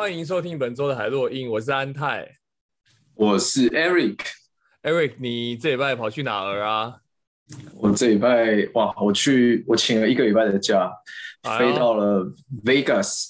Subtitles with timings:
[0.00, 2.26] 欢迎收听本周的海洛因，我是安泰，
[3.12, 4.16] 我是 Eric。
[4.82, 6.96] Eric，你这礼拜跑去哪儿啊？
[7.74, 10.90] 我这礼拜哇，我去，我请了一个礼拜的假，
[11.42, 12.24] 哎、飞到了
[12.64, 13.26] Vegas，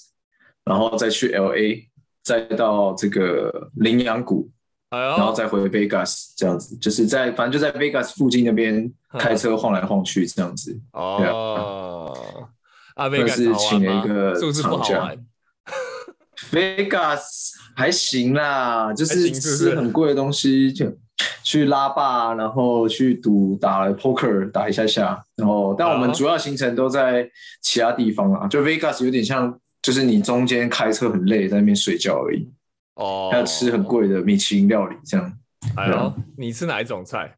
[0.63, 1.89] 然后再去 LA，
[2.23, 4.49] 再到这个羚羊谷，
[4.91, 10.79] 哎、然后再回 Vegas，这样子，就是在反正就在 Vegas 附近那边开车晃来晃去，这样子。
[10.93, 12.47] 哦，
[12.95, 15.25] 啊，Vegas 是请了一个是不是不好玩
[16.51, 20.97] ？Vegas 还行啦，就是吃很贵的东西就。
[21.43, 27.29] 去拉霸，然后去赌打 poker 打一下下，然后但我们主要行程都在
[27.61, 32.49] 其他地方啊，就 Vegas 有点像，就是你中间开车很累，在那边睡觉而已。
[32.95, 35.33] 哦，还有吃很贵的米其林料理这样。
[35.75, 37.35] 哎呦，你吃哪一种菜？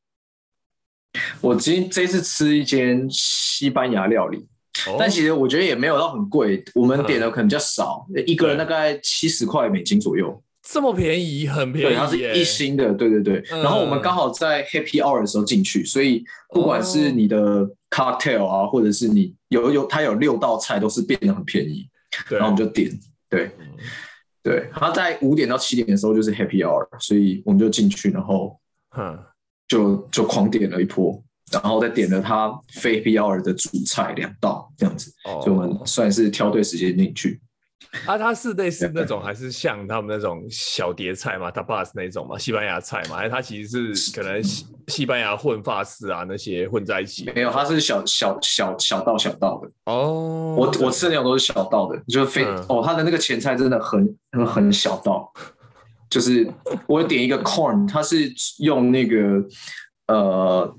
[1.42, 4.48] 我今这次吃一间西班牙料理，
[4.88, 10.42] 哦，但其实我觉得也没有到很贵，我们点的可能比较少，嗯，一个人大概七十块美金左右。
[10.64, 13.44] 这么便宜，很便宜，它是一星的，对对对。
[13.52, 21.86] 嗯、然后我们刚好在 Happy Hour 的时候进去，所以不管是你的 cocktail 啊，哦、或者是你有有它有六道菜，都是变得很便宜。
[22.30, 22.90] 对，然后我们就点，
[23.30, 23.52] 对，
[24.42, 24.70] 对。
[24.72, 28.58] 它在五点到七点的时候就是 Happy Hour，所以我们就进去，然后
[29.68, 31.22] 就就狂点了一波，
[31.52, 37.42] 然后再点了他非 Happy Hour 的主菜两道这样子，哦、所以我们算是挑对时间进去。
[38.08, 43.18] 啊，它是类似那种，还是像他们那种小碟菜嘛，tapas 那种嘛，西班牙菜嘛？
[43.18, 47.30] 还是它其实是可能西西班牙混法式啊那些混在一起？
[47.36, 49.70] 没有，它是小小小小道小道的。
[49.86, 55.32] 哦，我我吃的那种都是小道的，就是非、嗯、哦，它的那个前菜真的很很很小道，
[56.10, 56.52] 就是
[56.88, 59.18] 我点一个 corn，它是用那个
[60.08, 60.76] 呃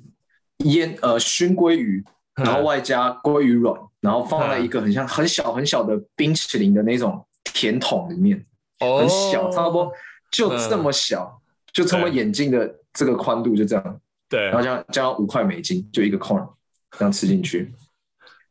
[0.59, 2.05] 腌呃熏鲑鱼，
[2.35, 3.81] 然后外加鲑鱼卵。
[4.01, 8.45] 然后放在一个很像很小很小的冰淇淋的那种甜筒里面，
[8.81, 9.91] 哦、很小，差不多
[10.31, 11.41] 就这么小，嗯、
[11.73, 14.01] 就这么眼镜的这个宽度，就这样。
[14.29, 16.47] 对，然后这样加五块美金，就一个 corn，
[16.91, 17.73] 这样吃进去。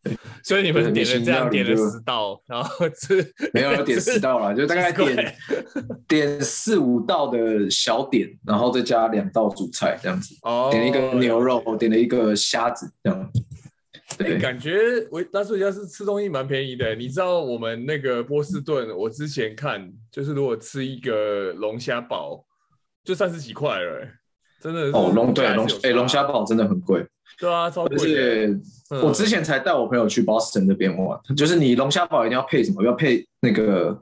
[0.43, 5.35] 所以你们点了这样点了十道，然后吃 没有点十道了，就大概点
[6.07, 10.35] 点四五道的小点，然后再加两道主菜这样子。
[10.41, 13.31] 哦，点了一个牛肉，点了一个虾子这样。
[14.15, 16.93] 对、感觉我拉斯维加斯吃东西蛮便宜的。
[16.93, 22.45] 你知道我们那个波士顿，我之前看就是如果吃一个龙虾堡
[23.03, 24.07] 就三十几块了，
[24.61, 27.03] 真的是哦龙对龙哎龙虾堡真的很贵，
[27.39, 27.95] 对啊超贵。
[27.95, 28.59] 而且
[29.01, 32.83] 我之前才带我朋友去 Boston 那边玩，嗯、就是你龙虾堡一定要配什么？
[32.83, 34.01] 要配那个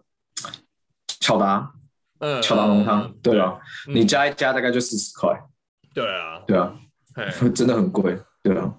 [1.19, 1.71] 巧达，
[2.19, 5.37] 嗯，巧达浓汤，对啊，嗯、你加一加大概就四十块，
[5.93, 6.75] 对啊，对啊，
[7.55, 8.73] 真的很贵，对啊。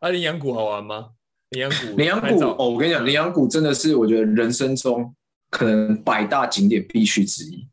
[0.00, 1.10] 啊，羚羊谷好玩吗？
[1.50, 5.14] 羚羊谷，羚羊谷哦，我跟你讲，羚羊谷真的是我觉得人生中
[5.50, 7.68] 可能百大景点必去之一。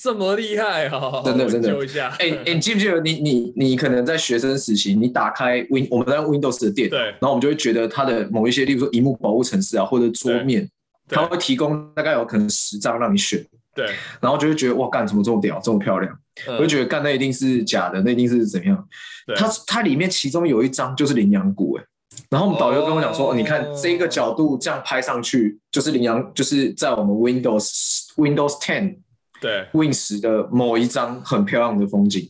[0.00, 1.20] 这么厉害啊！
[1.22, 1.78] 真的真的。
[2.18, 10.66] 哎哎，你记不记得你你你可能在学生时期，你打开 Win 我们在 Windows 的电脑，然后我们就会觉得它的某一些，例如说荧幕保护程式啊，或者桌面，
[11.06, 13.44] 它会提供大概有可能十张让你选。
[13.74, 13.90] 对。
[14.22, 16.18] 然后就会觉得哇，干什么这么屌，这么漂亮？
[16.46, 18.88] 我就觉得干那一定是假的，那一定是怎样？
[19.36, 21.84] 它它里面其中有一张就是羚羊谷哎，
[22.30, 23.34] 然后我们导游跟我讲说，oh.
[23.34, 28.96] 你看这个角度这样拍上去就是羚羊，就是在我们 Windows Windows Ten
[29.40, 32.28] 对 Win 十的某一张很漂亮的风景。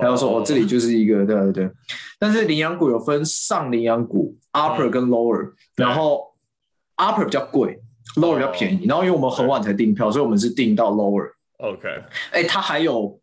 [0.00, 1.70] 他就说哦，这里就是一个对对对，
[2.18, 6.34] 但是羚羊谷有分上羚羊谷 Upper 跟 Lower，然后
[6.96, 7.80] Upper 比较贵
[8.16, 8.86] ，Lower 比较便宜。
[8.86, 11.30] 然后因为我们很晚才订票，所以我们是订到 Lower。
[11.58, 11.88] OK，
[12.32, 13.20] 哎，它还有。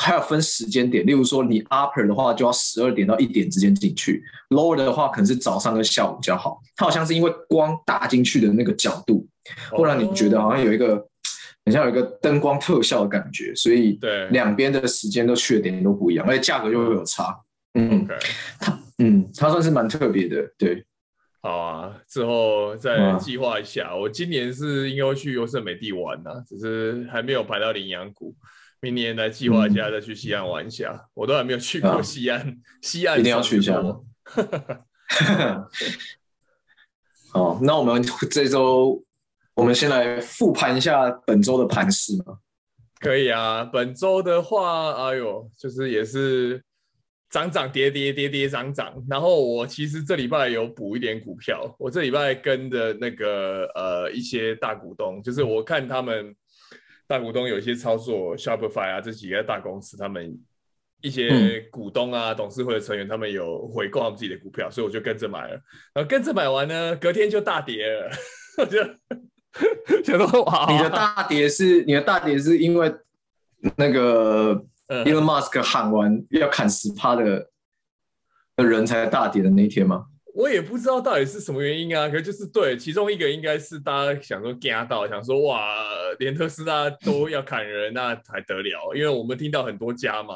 [0.00, 6.60] 还有分时间点，例如说你 upper 的话就要十二点到一点之间进去，lower 的话可能是早上跟下午比较好。
[6.76, 9.26] 它好像是因为光打进去的那个角度，
[9.72, 11.04] 会让你觉得好像有一个
[11.68, 17.38] 很像有一个灯光特效的感觉，所以对两边的时间都去的点都不一样，而且价格又会有差。
[17.74, 18.08] 嗯.
[18.58, 20.82] 它嗯它算是蛮特别的，对。
[21.42, 23.90] 好啊，之后再计划一下。
[23.92, 28.34] 嗯、我今年是应该会去优胜美地玩呐、啊，只是还没有排到羚羊谷。
[28.80, 30.90] 明年来计划一下，再去西安玩一下。
[30.92, 32.46] 嗯、我都还没有去过西安，啊、
[32.80, 33.80] 西安一定要去一下。
[37.30, 39.04] 好，那我们这周
[39.58, 42.38] 我们先来复盘一下本周的盘势吗？
[43.00, 46.62] 可以啊，本周的话，哎呦，就是也是
[47.28, 48.94] 涨涨跌跌跌跌涨涨。
[49.10, 56.34] 然后我其实这礼拜有补一点股票，我这礼拜跟的那个呃一些大股东，就是我看他们。
[57.10, 60.38] 大股东有一些操作，Shopify 啊，这几个大公司，他们
[61.00, 65.58] 一些股东啊、嗯、董事会的成员，他们有回购他们自己的股票，所以我就跟着买了。
[65.94, 68.10] 然后跟着买完呢，隔天就大跌了，
[68.60, 68.78] 我就
[70.04, 72.94] 想说哇，你的大跌是你的大跌是因为
[73.76, 74.54] 那个
[74.88, 77.50] Elon Musk 喊完要砍十趴的
[78.56, 80.06] 的人才大跌的那一天吗？
[80.34, 85.84] 我也不知道到底是什么原因啊，可是就是对，其中一个应该是大家想说惊到，想说哇，
[86.20, 88.94] 连特斯拉都要砍人，那还得了？
[88.94, 90.34] 因为我们听到很多家嘛，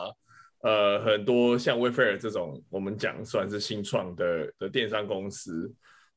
[0.63, 5.73] 呃，很多像 Wayfair 这种，我们讲算是新创的的电商公司，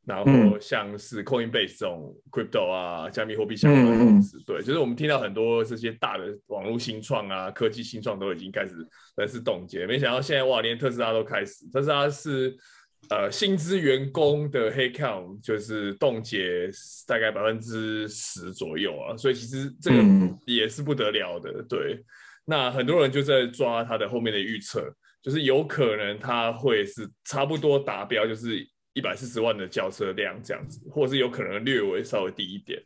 [0.05, 8.75] 然后像是 Coinbase 这种 crypto 啊，加密货币相关的公司，对，就是我们听到很多这些大的网络新创啊，科技新创都已经开始
[9.17, 12.55] 人事冻结，没想到现在哇，连特斯拉都开始，特斯拉是。
[13.07, 16.67] 呃，薪资员工的 headcount 就是冻结
[17.05, 20.03] 大概百分之十左右啊，所以其实这个
[20.47, 21.51] 也是不得了的。
[21.51, 22.03] 嗯、对，
[22.45, 24.91] 那很多人就在抓他的后面的预测，
[25.21, 32.81] 就是有可能他会是差不多达标，就是一百四十万的交车量这样子，或是有可能略微稍微低一点。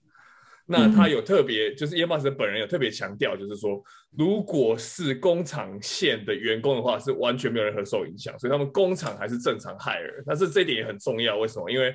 [0.71, 3.81] 那他有特别，就是 Musk 本人有特别强调，就是说，
[4.15, 10.23] 如果是工厂线的员工的话，是完全没有任何受影响，所以他们工厂还是正常 hire。
[10.27, 11.71] 但是这一点也很重要，为什么？
[11.71, 11.91] 因为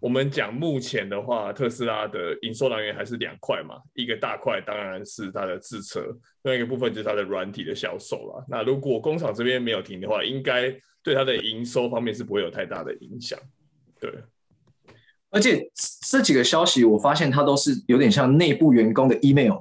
[0.00, 6.00] 我们讲目前的话，特斯拉的营收来源还是两块嘛，一个大块当然是它的自车，
[6.42, 8.44] 另外一个部分就是它的软体的销售了。
[8.48, 10.72] 那如果工厂这边没有停的话，应该
[11.02, 13.38] 对它的营收方面是不会有太大的影响，
[14.00, 14.12] 对。
[15.30, 15.70] 而且
[16.08, 19.58] 这几个消息，我发现它都是有点像内部员工的 email，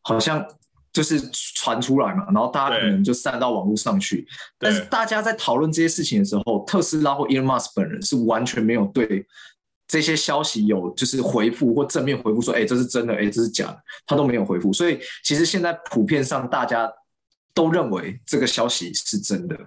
[0.00, 0.42] 好像
[0.90, 1.20] 就是
[1.54, 4.26] 传出来嘛，然后大家可能就散到网络上去。
[4.58, 9.26] 但是大家在讨论这些事情的时候，特斯拉或 Elon Musk 本人是完全没有对
[9.86, 14.72] 这些消息有就是回复或正面回复说，哎，这是真的，哎，这是假的，他都没有回复。
[14.72, 16.90] 所以其实现在普遍上大家
[17.52, 19.58] 都认为这个消息是真的。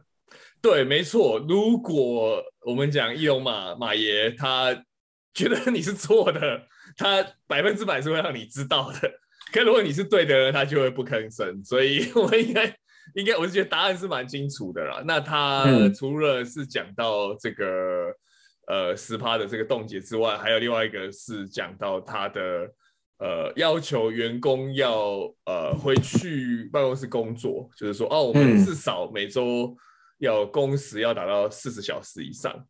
[0.61, 1.39] 对，没错。
[1.47, 4.83] 如果我们讲伊隆马马爷他。
[5.31, 6.63] 觉得你是错的，
[6.97, 8.99] 他百分之百是会让你知道的。
[9.53, 11.63] 可如果你是对的，他就会不吭声。
[11.63, 12.65] 所以 我应该
[13.13, 15.01] 应该，我是觉得答案是蛮清楚的啦。
[15.05, 15.65] 那他
[15.95, 17.65] 除了是讲到这个、
[18.67, 22.41] 嗯、呃十趴的这个冻结之外，还有另外一个是讲到他的
[23.19, 29.77] 呃要求员工要呃回去办公室工作，就是说哦，我们至少每周
[30.19, 32.65] 要工时要达到四十小时以上。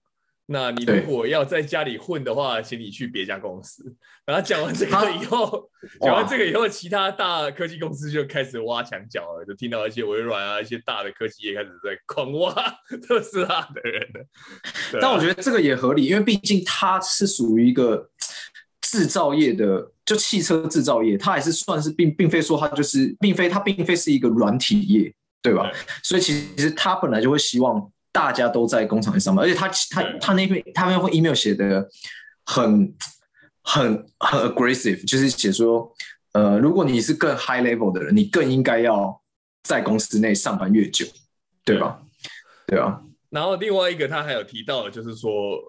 [0.51, 3.95] 那你如果要在家里混的话，请你去别家公司。
[4.25, 5.69] 然后讲完这个以后，
[6.01, 12.51] 讲完这个以后，其他大科技公司就开始挖墙脚了，就听到一些微软啊，一些大的科技也开始在狂挖
[13.07, 14.25] 特斯拉的人了。
[14.99, 18.09] 但我觉得这个也合理，因为毕竟它是属于一个
[18.81, 25.71] 制造业的，就汽车制造业，它还是算是并并非说它就是，并非它并非是一个软体业，对吧？
[26.03, 27.91] 所以其实他本来就会希望。
[28.11, 31.87] 大家都在工厂里上班，而且他他他那边他那封 email 写的
[32.43, 32.91] 很
[33.61, 35.93] 很很 aggressive，就是写说，
[36.33, 39.21] 呃，如果你是更 high level 的人，你更应该要
[39.61, 41.05] 在公司内上班越久，
[41.63, 42.01] 对吧？
[42.65, 42.99] 对啊。
[43.29, 45.59] 然后另外一个他还有提到的就是说，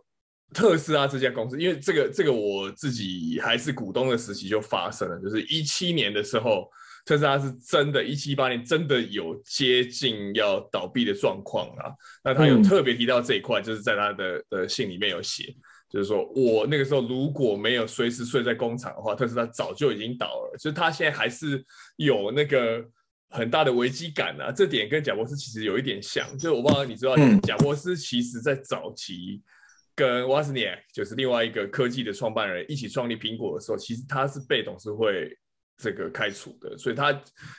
[0.55, 6.67] 特斯拉这家公司，因为这个这个我自己还是股东的时期就发生了，就是一七年的时候。
[7.07, 11.91] 特斯拉是真的，一七八年真的有接近要倒闭的状况啊。
[12.23, 15.55] 那他有特别提到这一块，就是在他的的信里面有写，
[15.89, 20.57] 就是说我那个时候如果没有随时睡在工厂的话，特斯拉早就已经倒了。
[20.59, 21.65] 就是他现在还是
[21.97, 22.85] 有那个
[23.31, 24.53] 很大的危机感啊。
[24.53, 29.43] 这点跟贾博士其实有一点像，就是我不知道你知道，贾博士其实在早期
[29.97, 35.35] 跟沃兹尼亚就是另外一个科技的创办人一起创立苹果的时候，其实他是被董事会。
[35.81, 37.19] 这个开除的，所以他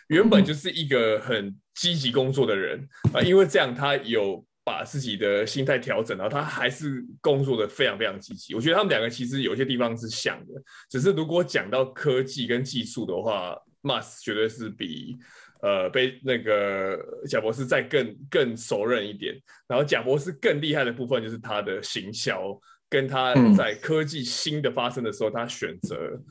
[0.09, 8.53] 原本就是一个很积极工作的人啊，因为这样他有把自己的心态调整，然后他还是工作的非常非常积极。
[8.53, 10.53] 我觉得他们两个其实有些地方是像的，
[10.87, 15.17] 只是如果讲到科技跟技术的话，Musk 绝对是比
[15.63, 19.35] 呃被那个贾博士再更更熟稔一点。
[19.67, 22.55] 然后贾博士更厉害的部分就是他的行销，
[22.87, 26.21] 跟他在科技新的发生的时候，他选择。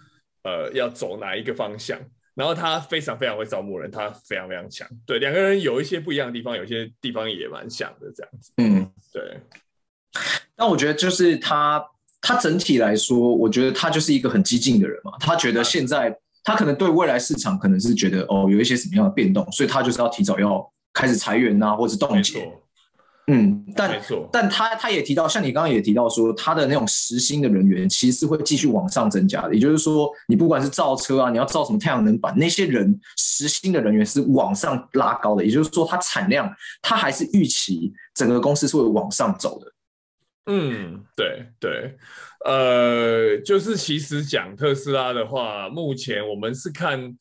[0.42, 1.98] 呃，要走哪一个方向？
[2.34, 4.88] 然后他非常非常会招募人，他非常非常强。
[5.04, 8.52] 对，两个人有一些不一样的地方，有些地方也蛮像的，这样子。
[8.56, 9.40] 嗯，对。
[10.56, 11.84] 但我觉得就是他，
[12.20, 15.12] 他整体来说，我觉得他就是一个很激进的人嘛。
[15.18, 22.50] 他觉得现在他可能对未来市场可能是觉得哦，有一些什么样的变动，所以他就是要提早要开始裁员啊，或者冻结。
[23.32, 29.54] 嗯，但没错，但他他也提到，像你刚刚也提到说，他的那种实薪的人员其实是会继续往上增加的。
[29.54, 35.44] 也就是说，你不管是造车啊，你要造什么太阳能板，那些人实薪的人员是往上拉高的。
[35.44, 39.72] 也就是说，它产量它还是预期整个公司是会往上走的。
[40.46, 41.94] 嗯，对对，
[42.44, 47.16] 呃，就是其实讲特斯拉的话，目前我们是看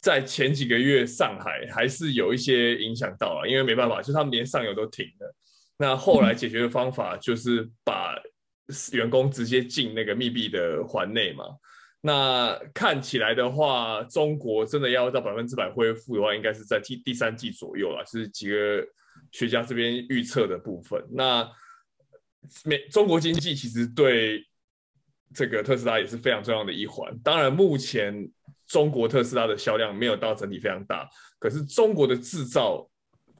[0.00, 5.34] 在前几个月上海还是有一些影响到了，因为没办法，就他们连上游都停了。
[5.76, 8.14] 那后来解决的方法就是把
[8.92, 11.44] 员工直接进那个密闭的环内嘛。
[12.00, 18.84] 那看起来的话，中国真的要到百分之百恢复的话，应该是在第第三季左右了，是几个
[19.30, 21.00] 学家这边预测的部分。
[21.12, 21.48] 那
[22.64, 24.44] 美中国经济其实对
[25.32, 27.16] 这个特斯拉也是非常重要的一环。
[27.22, 28.28] 当然，目前
[28.66, 32.90] 中国特斯拉的销量没有到整体非常大，可是中国的制造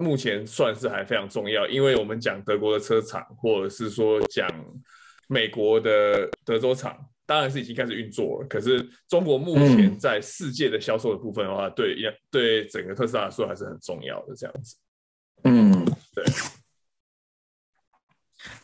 [0.02, 1.66] 目前算是还非常重要。
[1.68, 4.48] 因为我们讲德国的车厂，或者是说讲
[5.28, 8.46] 美国的德州厂，当然是已经开始运作了。
[8.48, 11.96] 可是中国目前在世界的销售的部分的话，对
[12.30, 14.34] 对整个特斯拉来说还是很重要的。
[14.34, 14.76] 这样子，
[15.44, 16.24] 嗯，对。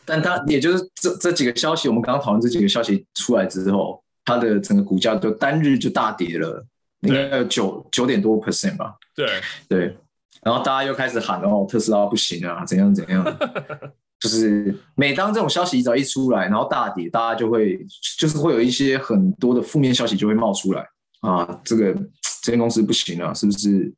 [0.03, 6.65] 但它也就是这这几个消息，我们刚刚讨论这几个消息出来之后，它的整个股价就单日就大跌了，
[7.01, 8.95] 应该有九九点多 percent 吧？
[9.15, 9.97] 对对，
[10.41, 13.23] 然后大家又开始喊哦，特斯拉不行啊，怎样怎样，
[14.19, 17.85] 就是每当这种消息只要一出来，然后大跌，大家就会
[18.17, 20.85] 就是会有一些很多的负面消息就会冒出来
[21.21, 21.93] 啊，这个
[22.41, 23.93] 这间公司不行啊，是不是？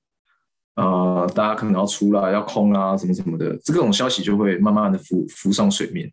[0.75, 6.09] 呃，大家可能要出来要空啊，什么什么的，这种消息就会慢慢的浮浮上水面。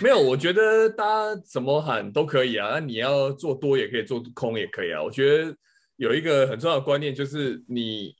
[0.00, 2.68] 没有，我觉得大家怎么喊都可以啊。
[2.74, 5.02] 那你要做多也可以，做空也可以啊。
[5.02, 5.54] 我觉得
[5.96, 8.14] 有一个很重要的观念，就是你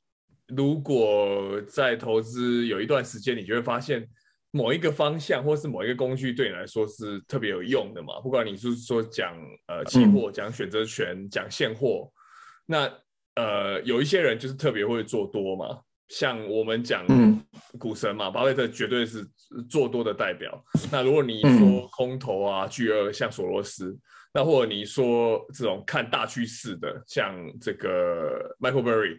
[0.49, 4.09] 如果在投资有一段时间，你就会发现
[4.51, 8.21] 某一个方向或是某一个工具对你来说是特别有用的嘛。
[8.21, 9.37] 不管你是说讲
[9.67, 12.11] 呃期货、讲选择权、讲现货，
[12.67, 12.93] 那。
[13.41, 15.79] 呃，有一些人就是特别会做多嘛，
[16.09, 17.07] 像我们讲
[17.79, 19.25] 股神嘛，巴菲特绝对是
[19.71, 20.61] 做多的代表。
[20.91, 23.97] 那如果你说空头啊，巨鳄像索罗斯，
[24.35, 29.17] 那或者你说这种看大趋势的，像这个 Michael Burry，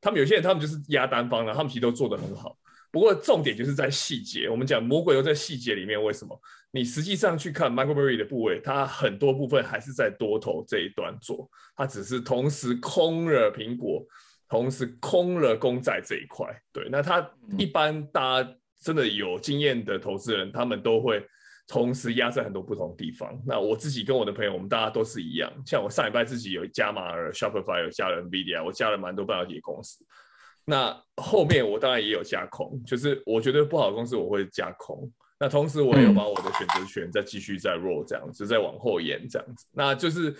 [0.00, 2.56] 他们有些人他们就是压单方的，他们其实都做得很好。
[2.92, 6.02] 不过重点就是在细节，我们讲魔鬼都在细节里面。
[6.02, 6.36] 为什么？
[6.72, 14.04] 你实际上去看 Michael Berry 的部位，它很多部分还是在多头这一端做，它只是同时空了苹果，
[14.48, 16.46] 同时空了公仔这一块。
[16.72, 17.24] 对，那它
[17.56, 21.24] 一般大家真的有经验的投资人，他们都会
[21.70, 23.40] 同时压在很多不同地方。
[23.46, 25.48] 那我自己跟我的朋友，我们大家都是一样。
[25.64, 30.04] 像我上礼拜自己有加码了 Shopify，有加了 Nvidia，我加了蛮多半导体公司。
[30.64, 35.08] 那后面我当然也有加空，就是我觉得不好的公司我会加空。
[35.38, 39.64] 那同时我也有把我的选择权再继续再 roll 这样子，再往后延这样子。
[39.70, 40.34] 那就是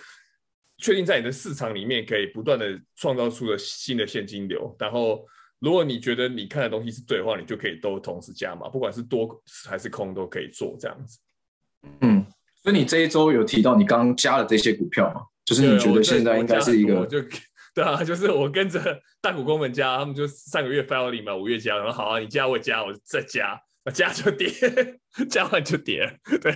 [0.78, 4.74] 确定在你的市场里面可以不断的创造出了新的现金流。
[4.80, 5.24] 然后
[5.60, 11.18] 如果你觉得你看的东西是对的话，你就可以都同时加码，不管是多还是空都可以做这样子。
[12.00, 12.26] 嗯，
[12.62, 15.22] 所以你这一周有提到你刚加了这些股票吗？
[15.44, 17.18] 就是你觉得现在应该是一个就。
[17.72, 24.50] 对啊，就是我跟着大股东们加，他们就上个月发了礼嘛，五月加，然后好啊，你加我加，我再加，我加就跌，
[25.30, 26.52] 加完就跌，对，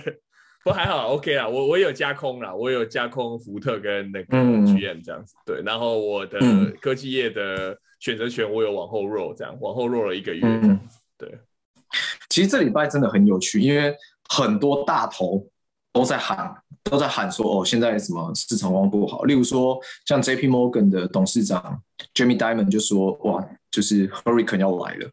[0.61, 6.37] 不过还好，OK 啦，我我有加空啦，我有加空福特跟那个 GM 这样子，嗯、对，然后我的
[6.81, 10.79] 科技业的选择权我有往后 roll，这样往后 roll 了一个月，嗯、
[11.17, 11.39] 对。
[12.29, 13.95] 其实这礼拜真的很有趣，因为
[14.29, 15.47] 很多大头
[15.91, 16.55] 都在喊。
[16.87, 19.23] 都在喊说哦，现在什么市场状况不好？
[19.23, 20.47] 例如说，像 J.P.
[20.47, 21.81] Morgan 的董事长
[22.13, 25.09] Jamie Dimon 就说：“哇，就是 Hurricane 要来了。”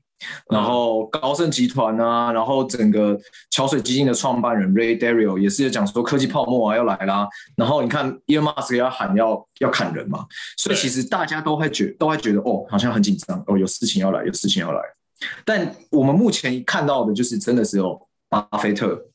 [0.50, 3.18] 然后高盛集团啊，然后整个
[3.50, 7.28] 桥水基金的创办人 Ray Dalio 也是讲说科技泡沫啊要来啦。
[7.56, 10.26] 然后你看 Elon Musk 要喊要要砍人嘛，
[10.56, 14.80] 所以其实大家都会觉都会觉得哦，好像很紧张哦，有事情要来，有事情要来。
[15.44, 19.06] 但我们目前看到的就是真的是有，巴菲特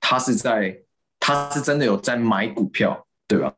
[0.00, 0.78] 他是在。
[1.20, 2.96] 他是真的有在买股票，
[3.26, 3.52] 对吧？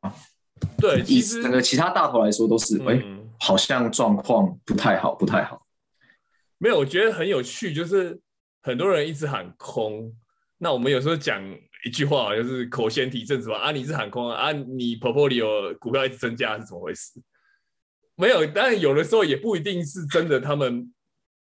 [0.79, 3.05] 对，以整个其他大头来说都是，哎、嗯欸，
[3.39, 5.60] 好像状况不太好，不太好。
[6.61, 8.21] 没有，我觉得很有趣，就是
[8.63, 10.15] 很多人一直喊空。
[10.59, 11.43] 那我们有时候讲
[11.85, 13.57] 一句话，就是口先提正，是吧？
[13.57, 17.19] 啊，你是喊空啊，啊你 portfolio 股票一直增加是怎么回事？
[18.15, 20.93] 没有，但有的时候也不一定是真的，他们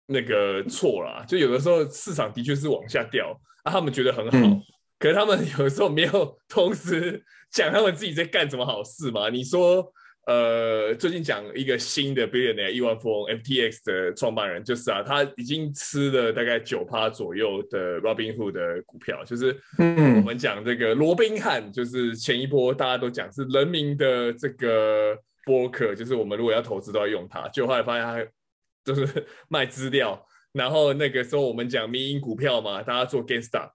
[0.07, 1.23] 那个错啦。
[1.29, 4.39] 就有的时候市场的确是往下掉，啊，他们觉得很好。
[4.39, 4.61] 嗯
[5.01, 9.31] 可是他们有的时候没有同时讲他们自己在干什么好事嘛？
[9.31, 9.91] 你说，
[10.27, 28.31] 呃，最近讲一个新的 billionaire 亿万富翁 FTX 的创办人，就是啊，他已经吃了大概九趴左右的 Robinhood 的股票，就是我们讲这个罗宾汉，就是前一波大家都讲是人民的这个 broker，就是我们如果要投资都要用它，就后来发现他
[28.85, 33.71] 就是卖资料，然后那个时候我们讲民营股票嘛，大家做 GameStop。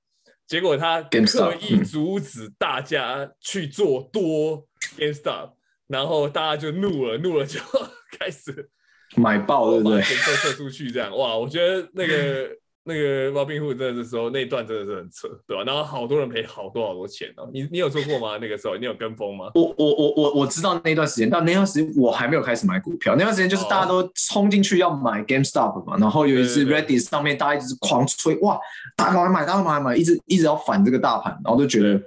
[0.48, 4.64] 结果他刻意阻止大家去做多
[4.96, 5.54] GameStop，
[5.88, 7.60] 然后大家就怒了，怒了就
[8.20, 8.70] 开始
[9.16, 10.02] 买爆，对不对？
[10.02, 11.38] 钱撤出去这样，哇！
[11.38, 12.50] 我觉得那个。
[12.88, 15.64] 那个猫病户真的是时候那一段真的是很扯，对吧？
[15.64, 17.50] 然后好多人赔好多好多钱哦。
[17.52, 18.38] 你你有做过吗？
[18.40, 19.50] 那个时候你有跟风吗？
[19.56, 23.16] 我我我我我知道那段时间，但那段时间我还没有开始买股票。
[23.16, 28.60] 那段时间就是大家都冲进去要买 GameStop 嘛，然后有一次 Reddit 上面大家一直狂吹，哇，
[28.96, 32.00] 大家买，大家买买，一直一直要反这个大盘，然后就觉得，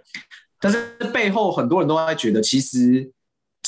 [0.60, 0.80] 但是
[1.12, 3.10] 背后很多人都在觉得其实。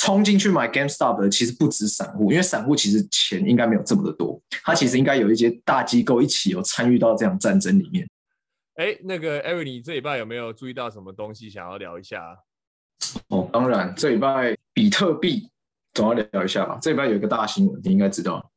[0.00, 8.09] 冲进去买 GameStop 的其实不止散户，因为散户其实钱应该没有这么的多，他其实应该有一些大机构一起有参与到这样战争里面。
[8.76, 12.35] 哎，那个 Eric，你这礼拜有没有注意到什么东西想要聊一下？
[13.28, 15.50] 哦，当然，这礼拜比特币
[15.92, 16.78] 总要聊一下吧。
[16.80, 18.50] 这礼拜有一个大新闻，你应该知道，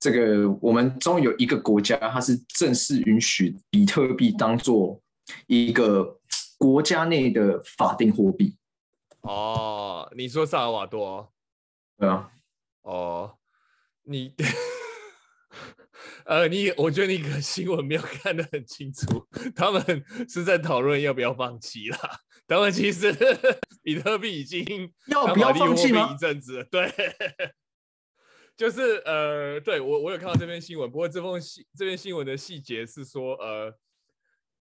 [0.00, 4.98] 这个我们终于有一个国家，它是正式允许比特币当做
[5.46, 6.18] 一个
[6.56, 8.56] 国家内的法定货币。
[9.26, 11.34] 哦，你说萨尔瓦多？
[11.98, 12.30] 对啊。
[12.82, 13.38] 哦，
[14.04, 14.32] 你，
[16.24, 19.82] 呃，你，我觉得你可新闻没有看得很清楚，他们
[20.28, 21.98] 是在讨论要不要放弃啦。
[22.46, 23.12] 他们其实
[23.82, 24.64] 比特币已经
[25.08, 26.12] 要不要放弃吗？
[26.14, 26.88] 一阵子了，对，
[28.56, 33.76] 就是呃，对我我有看到这篇新闻，不过这封信这篇新闻的细节是说，呃，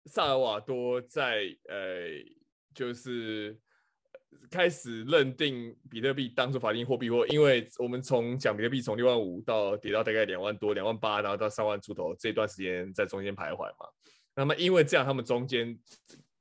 [0.07, 2.09] 萨尔瓦多在呃，
[2.73, 3.57] 就是。
[4.49, 13.87] 开始认定比特币当做法定货币，或因为我们从讲比特币从六万五到跌到大概两万多、两万八，然后到三万出头这段时间在中间徘徊嘛。
[14.35, 15.77] 那么因为这样，他们中间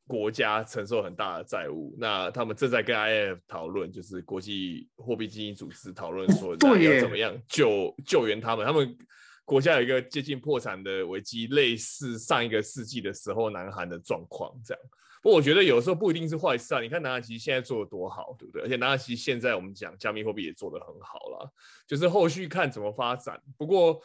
[0.07, 8.67] 国家承受很大的债务，那他们正在跟 IMF 讨论，就是国际货币基金组织讨论说要怎么样救救援他们。
[8.67, 8.97] 他们
[9.45, 14.83] 国家有一个接近破产的危机，类似上一个世纪的时候南韩的状况这样。
[15.23, 16.81] 不过我觉得有时候不一定是坏事啊！
[16.81, 18.63] 你看南韩其实现在做的多好，对不对？
[18.63, 21.53] 而且南韩其实现在我们讲加密货币也做得很好了，
[21.87, 23.39] 就是后续看怎么发展。
[23.59, 24.01] 不过，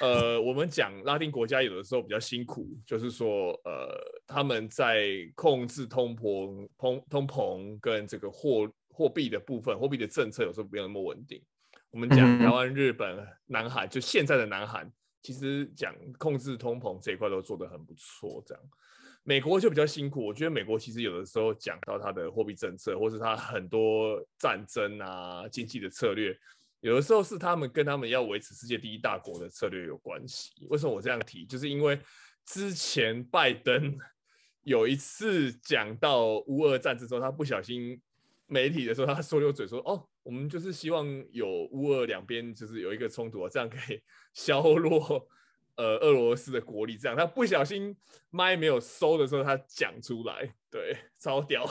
[0.00, 11.42] 呃，我们讲拉丁国家有的时候比较辛苦，就是说，呃，他们在控制通膨、通通膨跟这个货货币的部分，货币的政策有时候没有那么稳定。
[11.90, 18.62] 我们讲台湾、日本、南韩，就现在的南韩，其实讲控制通膨这一块都做得很不错，这样。
[19.28, 26.34] 美国就比较辛苦，我觉得美国其实有的时候讲到它的货币政策，或是它很多战争啊、经济的策略，
[26.80, 30.66] 有的时候是他们跟他们要维持世界第一大国的策略有关系。
[30.70, 31.44] 为什么我这样提？
[31.44, 32.00] 就是因为
[32.46, 33.98] 之前拜登
[34.64, 38.00] 有一次讲到乌俄战争之后，他不小心
[38.46, 44.00] 媒体的时候，他说溜嘴说：“哦，我们就是希望有乌俄两边就是有一个冲突啊，这样可以
[44.32, 45.28] 削弱。”
[45.78, 47.96] 呃，俄罗斯的国力这样，他不小心
[48.30, 51.64] 麦没有收的时候，他讲出来，对，超屌。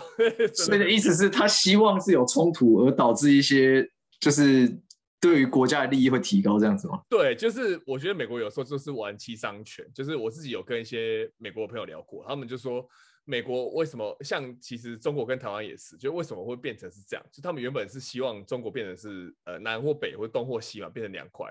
[0.53, 3.85] 所以的意思是他希望是有冲突而导致一些，
[4.21, 4.79] 就是
[5.19, 7.01] 对于国家的利益会提高这样子吗？
[7.09, 12.87] 对，就是我觉得美国有时候就是玩七伤拳，就是我自己有跟一些美国的朋友聊过，他们就说
[13.25, 17.25] 美国为什么像其实中国跟台湾也是，就为什么会变成是这样？
[17.29, 21.45] 就他们原本是希望中国变成是呃南或北或东或西嘛，变成两块。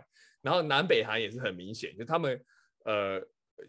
[0.46, 2.40] 然后南北韩也是很明显，就他们
[2.85, 3.20] 呃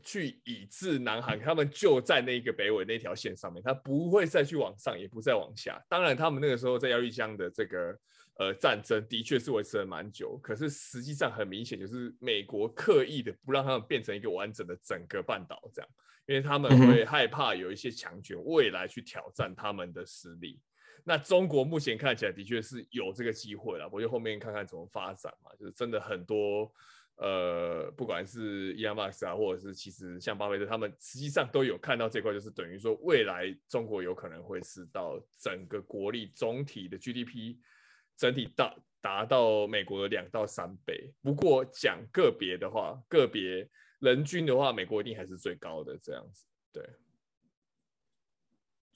[0.03, 5.83] 去以制南韩，他们就在那个北纬那条线上面，他不会再去往上，也不再往下。
[5.89, 7.99] 当然，他们那个时候在鸭绿江的这个
[8.37, 15.89] 呃战争的确是维持了蛮久，可是实际上很明显就是美国刻意的不让他们变成一个完整的整个半岛这样，
[16.27, 20.61] 因为他们会害怕有一些强权未来去挑战他们的实力。
[21.09, 25.49] 那中国目前看起来的确是有这个机会了，我就后面看看怎么发展嘛。
[25.57, 26.69] 就是真的很多，
[27.15, 37.55] 呃，不管是伊隆马斯啊，或者是其实像巴菲特他们，实际上都有看到这块，就是等于说未来中国有可能会是到整个国力总体的 GDP
[38.17, 41.13] 整体到达到美国的两到三倍。
[41.21, 43.65] 不过讲个别的话，个别
[43.99, 46.43] 人均的话，美国一定还是最高的这样子。
[46.73, 46.85] 对，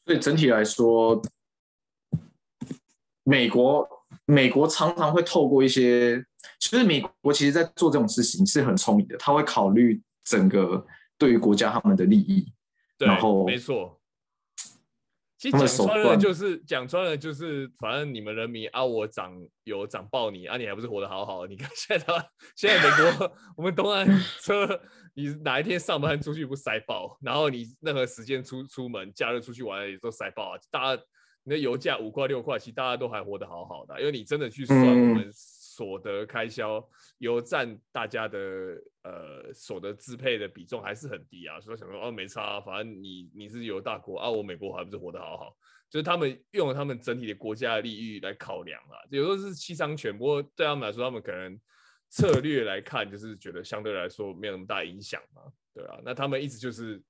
[0.03, 1.21] 所以整体来说。
[3.23, 3.87] 美国，
[4.25, 6.23] 美国常常会透过一些，
[6.59, 10.85] 其实美国其实在做这种事情是很聪明的，他会考虑整个
[11.17, 12.51] 对于国家他们的利益，
[12.97, 13.99] 对，然后没错。
[15.37, 21.47] 其实讲穿了就是讲穿了就是，反正你们人民啊，我长有长爆你啊，你还不是活得好好的？
[21.47, 24.07] 你看 现在他现在美国我们东岸
[24.39, 24.81] 车，
[25.13, 27.17] 你哪一天上班出去不塞爆？
[27.21, 31.03] 然后你任何时间出出门，假日出去玩也都塞爆啊，大家。
[31.43, 38.39] 你的油价五块六块，其实大家都还活得好好的，因为你真的去算我们所得开销油占大家的
[39.03, 45.55] 呃所得支配的比重还是很低啊，所以想说哦没差啊，反正你你是油大国啊，我美国还不是活得好好，
[45.89, 51.59] 就是他们用了他们整体的国家的利益来考量啊，有时候是七伤拳，不过对他们来说，他们可能
[52.09, 55.41] 策略来看就是觉得相对来说没有那么大影响嘛，
[55.73, 57.01] 对啊，那他们一直就是。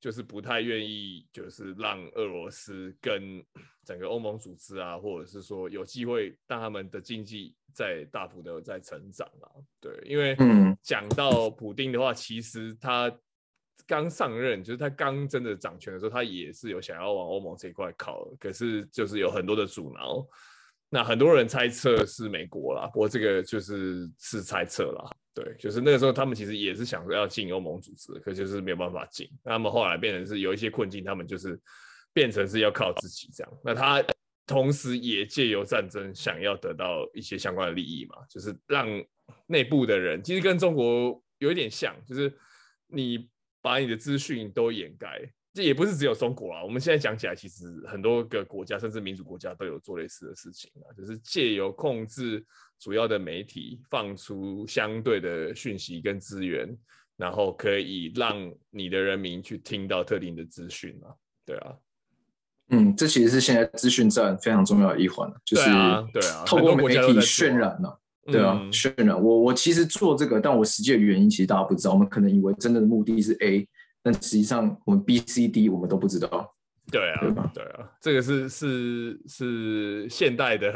[0.00, 3.44] 就是不太愿意，就是让俄罗斯跟
[3.84, 9.48] 整个欧盟组织啊，或者是说有机会让他们的经济在大幅的在成长啊。
[9.80, 10.36] 对，因为
[10.82, 13.12] 讲到普丁的话，其实他
[13.86, 20.26] 刚上任，就是他刚真的掌权的时候，他也是有想要往欧盟这一块靠，可是就是有很多的阻挠。
[20.90, 25.10] 那很多人猜测是美国啦，不过这个就是是猜测啦。
[25.34, 29.28] 对，就是那个时候，他们其实也是想说要进欧盟组织，可就是没有办法进。
[29.44, 31.60] 那他们后来变成是有一些困境，他们就是
[32.12, 33.52] 变成是要靠自己这样。
[33.62, 34.02] 那他
[34.46, 38.88] 同时也借由战争想要得到一些相关的利益嘛，就是让
[39.46, 42.32] 内部的人其实跟中国有一点像，就是
[42.86, 43.28] 你
[43.60, 45.30] 把你的资讯都掩盖。
[45.54, 52.44] 这也不是只有中国啊，我们现在讲起来，其实很多个国家，甚至民主国家都有做类似的事情啊，就是借由控制
[52.78, 56.68] 主要的媒体，放出相对的讯息跟资源，
[57.16, 61.10] 然后可以让你的人民去听到特定的资讯啊，
[61.44, 61.74] 对啊，
[62.68, 65.64] 嗯，这其实是现在资讯战非常重要的一环，就是
[66.12, 69.20] 对啊，透过媒体渲染了，对啊，渲染。
[69.20, 73.66] 我我其实做这个，但我实际的原因其实大家不知道，我们可能以为真的目的是 A。
[74.10, 76.56] 但实际上，我们 B、C、D 我们都不知道。
[76.90, 77.50] 对啊，对吧？
[77.54, 80.72] 对啊，这个是是是现代的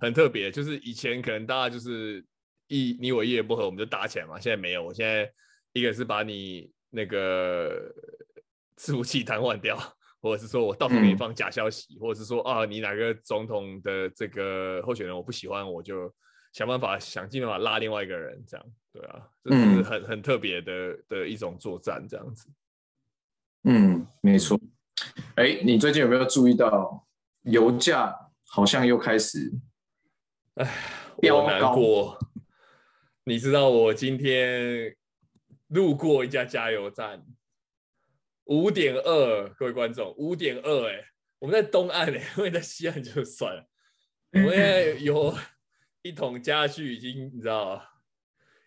[0.00, 2.24] 很特别，就是以前可能大家就是
[2.66, 4.82] 一你我一言不合我们就打起来嘛，现在没有。
[4.82, 5.30] 我现在
[5.72, 7.88] 一个是把你那个
[8.76, 9.78] 伺服器瘫痪掉，
[10.20, 16.12] 或者是说我到处给你放假消息，嗯、或者是说啊你哪个总统的这个候选人我不喜欢，我就
[16.52, 18.66] 想办法想尽办法拉另外一个人这样。
[18.92, 22.48] 对啊，这是很很特别的的一种作战，这样子。
[23.64, 24.60] 嗯，没错。
[25.36, 27.06] 哎，你最近有没有注意到
[27.42, 28.14] 油价
[28.46, 29.52] 好像又开始
[30.54, 30.70] 哎
[31.20, 31.46] 飙高？
[31.46, 32.18] 难过。
[33.24, 34.94] 你知道我今天
[35.68, 37.24] 路过一家加油站，
[38.44, 41.02] 五点二，各位观众，五点二，哎，
[41.38, 43.66] 我们在东岸哎，因为在西岸就算了。
[44.32, 45.34] 我们现在有
[46.02, 47.82] 一桶家具已经，你知道。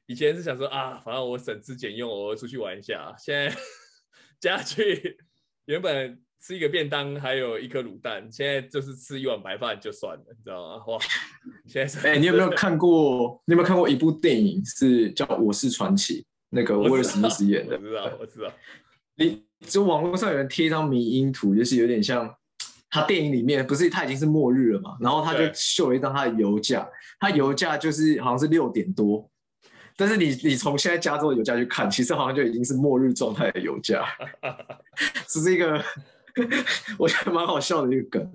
[0.08, 3.14] 以前是想说啊，反正我省吃俭用，我出去玩一下。
[3.18, 3.56] 现在
[4.40, 5.18] 加去
[5.66, 10.84] 原本吃一个便当，还有一颗卤蛋，现在就是吃一碗白饭就算了，你知道吗？
[10.88, 11.00] 哇！
[11.66, 13.42] 现在是哎、欸，你有没有看过？
[13.46, 14.64] 你有没有看过一部电影？
[14.64, 17.76] 是叫《我是传奇》，那个威尔史密斯演的。
[17.76, 18.54] 我知道，我知道。
[19.16, 22.34] 你就网络上有人贴一张迷因图，就是有点像
[22.90, 24.96] 他电影里面，不是他已经是末日了嘛？
[25.02, 26.88] 然后他就秀了一张他的油价，
[27.20, 29.30] 他油价就是好像是六点多。
[30.00, 34.06] 但是你你从现在加州的油价去看，其实好像就已经是末日状态的油价，
[35.28, 35.84] 只是一个
[37.00, 38.32] 我觉得蛮好笑的一个梗。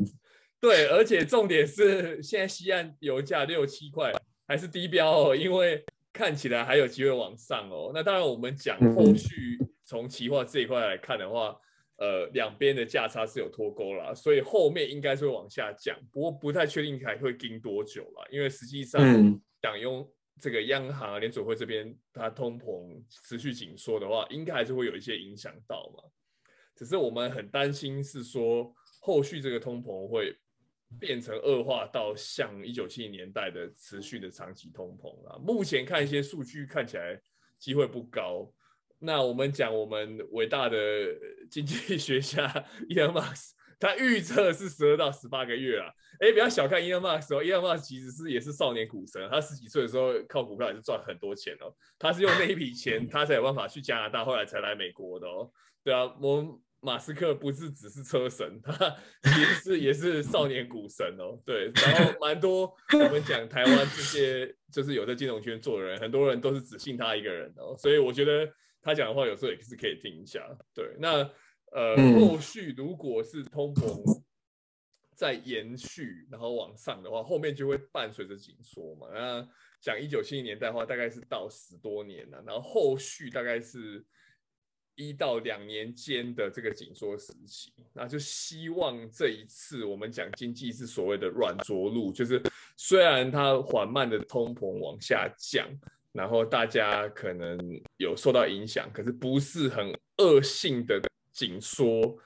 [0.60, 4.12] 对，而且重点是现在西岸油价六七块
[4.48, 7.92] 还是低标哦，因为看起来还有机会往上哦。
[7.94, 11.56] 那当然我们讲后续从期货这一块来看的话，
[11.98, 19.00] 呃，两边的价差是有脱钩了，所以后面应该是会往下降，不过不太确定还会盯多久了，因为实际上
[19.62, 20.04] 想用。
[20.40, 26.02] 这个央行联准会这边，它通膨持续紧缩的话，应该还是会有一些影响到嘛。
[26.74, 30.36] 只是我们很担心是说，后续这个通膨会
[30.98, 35.38] 变成恶化到像一九七零年代的持续的长期通膨啊。
[35.38, 37.20] 目前看一些数据看起来
[37.58, 38.52] 机会不高。
[38.98, 40.76] 那我们讲我们伟大的
[41.50, 45.90] 经济学家伊尔马斯他预测是十二到十八个月啊，
[46.20, 55.50] 哎，不要小看 Elon Musk 哦，Elon Musk 其实是也是少年股神，他十几岁的时候靠股票也是赚很多钱哦，他是用那一笔钱， 他才有办法去加拿大，后来才来美国的哦。
[55.82, 61.36] 对啊，我马斯克不是只是车神，他其实是也是少年股神哦。
[61.44, 68.48] 对，然后蛮多我们讲台湾这些就是有在金融圈做的人，很多人都是只信他一个人哦，所以我觉得
[68.80, 70.40] 他讲的话有时候也是可以听一下。
[70.72, 71.28] 对，那。
[71.72, 74.22] 呃，后续如果是通膨
[75.14, 79.06] 在延续，然后往上的话，后面就会伴随着紧缩嘛。
[79.12, 79.48] 那
[79.80, 84.04] 讲一九七零年代的话，大概是到十多年了，然后后续大概是
[84.96, 87.72] 一到两年间的这个紧缩时期。
[87.94, 92.42] 那就希望这一次我们讲经济是所谓的软着陆，就是
[92.76, 95.66] 虽然它缓慢的通膨往下降，
[96.12, 97.58] 然后大家可能
[97.96, 101.00] 有受到影响，可是不是很恶性的。
[101.32, 102.16] 紧缩，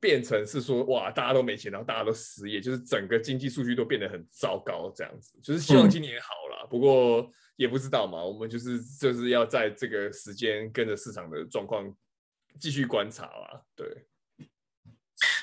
[0.00, 5.38] 变成是说哇，大家都没钱，然后大家都失业，就是整个经济数据都变得很糟糕，这样子。
[5.42, 8.22] 就是希望今年好了，嗯、不过也不知道嘛。
[8.22, 11.92] 我们就是就是要在这个时间跟着市场的状况
[12.60, 13.62] 继续观察啦。
[13.74, 13.86] 对。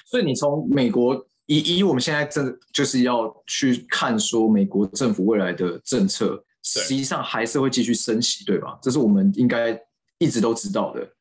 [0.06, 8.80] 所以你从美国以以我们现在正就是要去看说美国政府未来的政策，实际上还是会继续升息，对吧？
[8.82, 9.78] 这是我们应该
[10.18, 11.15] 一直都知道的。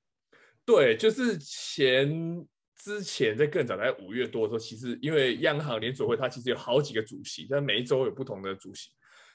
[0.64, 2.46] 对，就是前。
[2.76, 8.90] 之前在更早，在五月多的时候，其实因为央行联储会它其实有好几个主席，但每一周有不同的主席。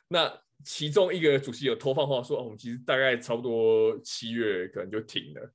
[0.08, 0.32] 那
[0.63, 5.52] 其中一个主席有偷放话说，哦，我们其实大概差不多七月可能就停了。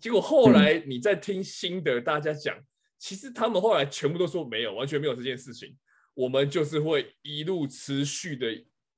[0.00, 2.56] 结果后来你在听新的大家讲，
[2.98, 5.76] 其实他们后来全部都说没有，完全没有这件事情。
[6.14, 8.46] 我们就是会一路持续的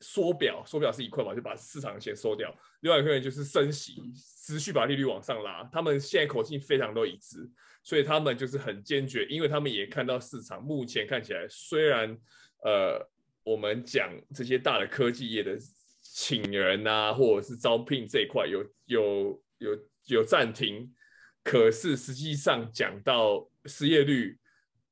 [0.00, 2.54] 缩表，缩表是一块嘛，就把市场先收掉。
[2.80, 4.02] 另外一个人就是升息，
[4.44, 5.62] 持续把利率往上拉。
[5.72, 7.48] 他们现在口径非常都一致。
[7.82, 12.14] 所以他们就是很坚决，因为他们也看到市场目前看起来，虽然
[12.62, 13.10] 呃，
[13.42, 15.56] 我们讲这些大的科技业的
[16.02, 20.94] 请人啊，或者是招聘这一块有有有有暂停，
[21.42, 24.38] 可是实际上讲到失业率，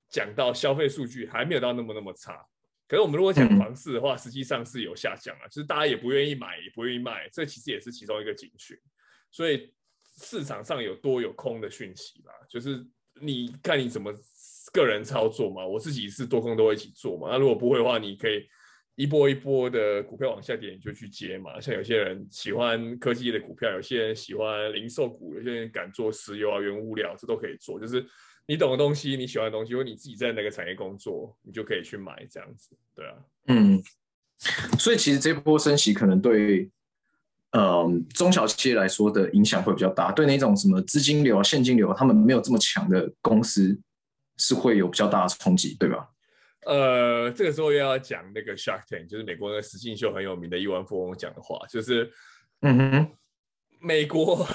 [0.08, 2.42] 讲到消费数据，还没有到那么那么差。
[2.88, 8.76] 可是我们如果讲房市的话，实际上是有下降啊，就是大家也不愿意买，也不愿意卖，这其实也是其中一个警讯。
[9.30, 9.72] 所以。
[10.20, 12.84] 市场上有多有空的讯息吧，就是
[13.20, 14.12] 你看你怎么
[14.72, 15.64] 个人操作嘛。
[15.64, 17.28] 我自己是多空都会一起做嘛。
[17.30, 18.44] 那如果不会的话，你可以
[18.96, 21.60] 一波一波的股票往下跌，你就去接嘛。
[21.60, 27.78] 像有些人喜欢科技的股票，有些人喜欢零售股，有些人敢做石油啊、原物料，这都可以做。
[27.78, 28.04] 就是
[28.48, 32.76] 你懂的东西，你喜欢的东西，或你自己在那个产业工作，你就可以去买这样子。
[32.96, 33.14] 对啊，
[33.46, 33.80] 嗯，
[34.76, 36.68] 所以其实这波升息可能对。
[37.52, 43.80] 嗯，中小企业来说的影响会比较大，对那种什么资金流、现金流，他们没有这么强的公司，
[44.36, 46.10] 是会有比较大的冲击，对吧？
[46.66, 52.12] 呃，这个时候又要讲那个 Shark Tank，就是美国的实境秀很有名的亿万富翁讲的话，就是，
[52.60, 53.16] 嗯哼，
[53.80, 54.46] 美国。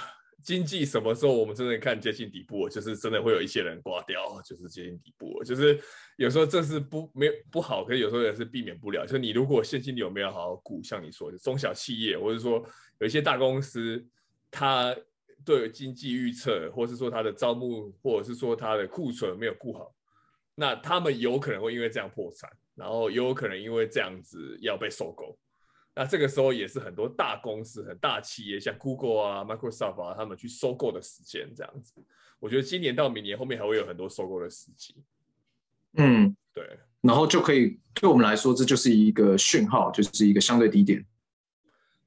[0.43, 5.79] 经济什么时候我们真的看接近底部，就是真的会有一些人挂掉，就是接近底部，就是
[6.17, 9.05] 有时候这是不没有不好，可是有时候也是避免不了。
[9.05, 12.61] 就是你如果现金流没有好好顾，像你说的中小企业，或者说
[12.99, 14.05] 有一些大公司，
[14.51, 14.95] 它
[15.45, 19.95] 对经济预测，或是说它的招募，或者是说它的库存没有顾好，
[20.55, 25.37] 那他们有可能会因为这样破产，然后也有可能因为这样子要被收购。
[25.95, 31.93] 那这个时候也是很多大公司、很大企业，像 Google 啊、Microsoft 啊，他们去收购的时间这样子。
[32.39, 34.95] 我觉得今年到明年后面还会有很多收购的时机。
[35.93, 36.67] 嗯，对。
[37.01, 41.05] 然后就可以对我们来说，这就是一个讯号，就是一个相对低点。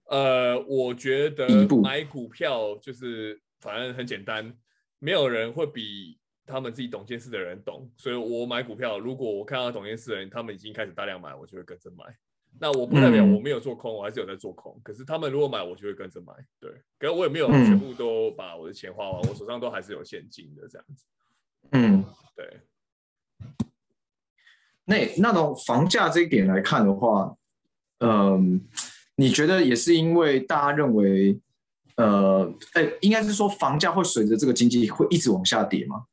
[0.07, 4.53] 呃，我觉得买股票就是反正很简单，
[4.99, 7.88] 没有人会比他们自己懂件事的人懂。
[7.96, 12.05] 所以我买股票，如果我看到懂件事的人他们已经开始大量买，我就会跟着买。
[12.59, 14.79] 那我不代表我没有做空，嗯、我还是有在做空。
[14.83, 16.33] 可是他们如果买，我就会跟着买。
[16.61, 21.05] 对，可是我也没有全部都把我的钱花完，嗯、我手上都还是有现金的这样子。
[21.73, 22.61] 嗯，对。
[24.85, 27.37] 那那从房价这一点来看的话，
[27.99, 28.64] 嗯，
[29.16, 31.40] 你觉得也是因为大家认为，
[31.97, 36.05] 呃，哎，应该是说房价会随着这个经济会一直往下跌吗？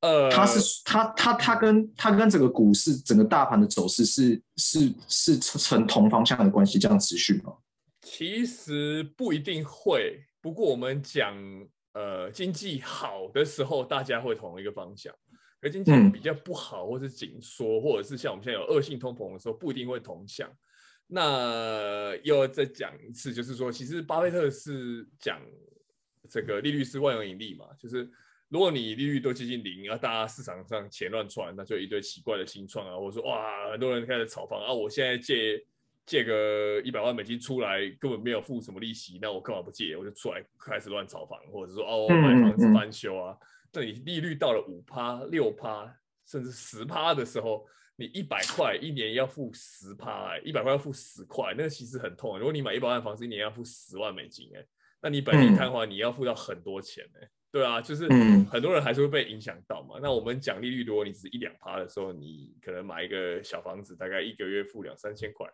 [0.00, 7.54] 呃，它是它它它跟它跟整个股市整个大盘的走势是是是成同方向的关系，这样持续吗？
[8.00, 11.36] 其实不一定会，不过我们讲
[11.92, 15.12] 呃经济好的时候，大家会同一个方向；
[15.60, 20.50] 而经济比较不好，或是紧缩，嗯、或者是像我们现在有恶性通膨的时候，不一定会同向。
[21.06, 25.38] 那又再讲一次，就是说，其实巴菲特是讲
[26.30, 28.10] 这个利率是万有引力嘛，就是。
[28.50, 35.64] 如果你利率都接近零，然后大家市场上钱乱窜，那就一堆奇怪的新创啊，或者说哇，很多人开始炒房啊，我现在借
[36.04, 39.96] 借个一百万美金出来，根本没有付什么利息，那我干嘛不借？
[39.96, 43.36] 我就出来开始乱炒房，或者说哦，买房子翻修啊。
[43.72, 45.88] 那你利率到了五趴、六趴，
[46.26, 52.36] 甚至十趴的时候，你一百块一年要付十趴，哎，一百块要付十块，那个其实很痛。
[52.36, 54.66] 如果你买一百万房子，一年要付十万美金，哎，
[55.00, 57.28] 那你本金摊还，你要付到很多钱，哎。
[57.52, 58.06] 对啊，就是
[58.48, 59.96] 很多人还是会被影响到嘛。
[59.96, 65.48] 嗯、那我们讲利率，如果你只是一两趴的时候，你可能买一个小房子，大概一个月付两三千块。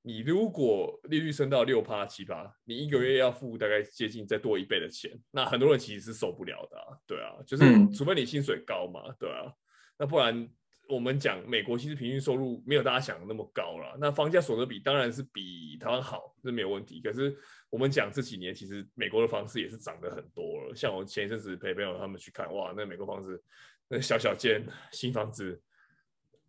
[0.00, 6.96] 你如果利率升到六趴七趴，你一个月要付大概接近再多一倍的钱，那很多人其实是受不了的啊。
[7.06, 9.52] 对啊，就是除非你薪水高嘛，对啊，
[9.98, 10.48] 那不然
[10.88, 13.98] 我们讲美国其实平均收入没有大家想的那么高了。
[14.00, 17.02] 那房价所得比当然是比台湾好，这没有问题。
[17.02, 17.36] 可是。
[17.74, 20.76] 我们讲这几年，其实美国的房子也是涨得很多了。
[20.76, 23.42] 像我前一阵子陪朋友他们去看，哇，那美国房子
[23.88, 25.60] 那小小间新房子，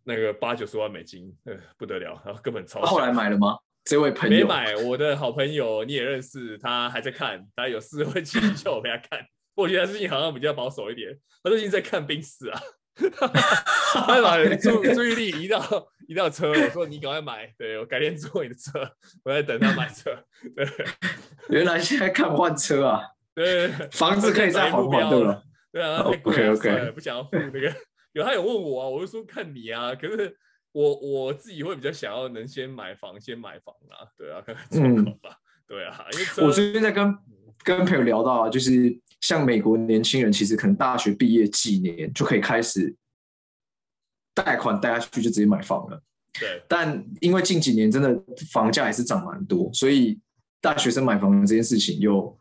[0.04, 2.80] 那个八九十万美金，呃，不得了，然后根本超。
[2.82, 3.58] 后来买了吗？
[3.82, 9.26] 这位朋友没买，我的好朋友你也认识，他还在看，他有事会继续叫我陪他看。
[9.56, 12.60] 我觉得他最近好像比较保守一点，他最近在看冰室啊，
[13.92, 15.62] 他把注注意力移到
[16.08, 18.90] 移到车，我说你赶快买，对，我改天坐你的车，
[19.24, 20.10] 我在等他买车。
[20.54, 20.66] 对，
[21.50, 23.02] 原来现在看换车啊？
[23.34, 25.42] 对，房子可以再还还对吧？
[25.72, 27.72] 对啊，OK OK，不想要付那个，
[28.12, 30.36] 有他有问我啊，我就说看你啊，可是。
[30.72, 35.34] 我我自己会比较想要能先买房，先买房啊，对啊，看看状况吧，
[35.66, 37.16] 对啊，因为我最近在跟
[37.64, 38.94] 跟朋友聊到啊，就是
[39.26, 42.94] 像美国年轻人，其实可能大学毕业几年就可以开始
[44.32, 46.00] 贷款贷下去，就直接买房了。
[46.38, 50.16] 对，但因为近几年真的房价也是涨蛮多，所以
[50.60, 52.38] 大学生买房这件事情又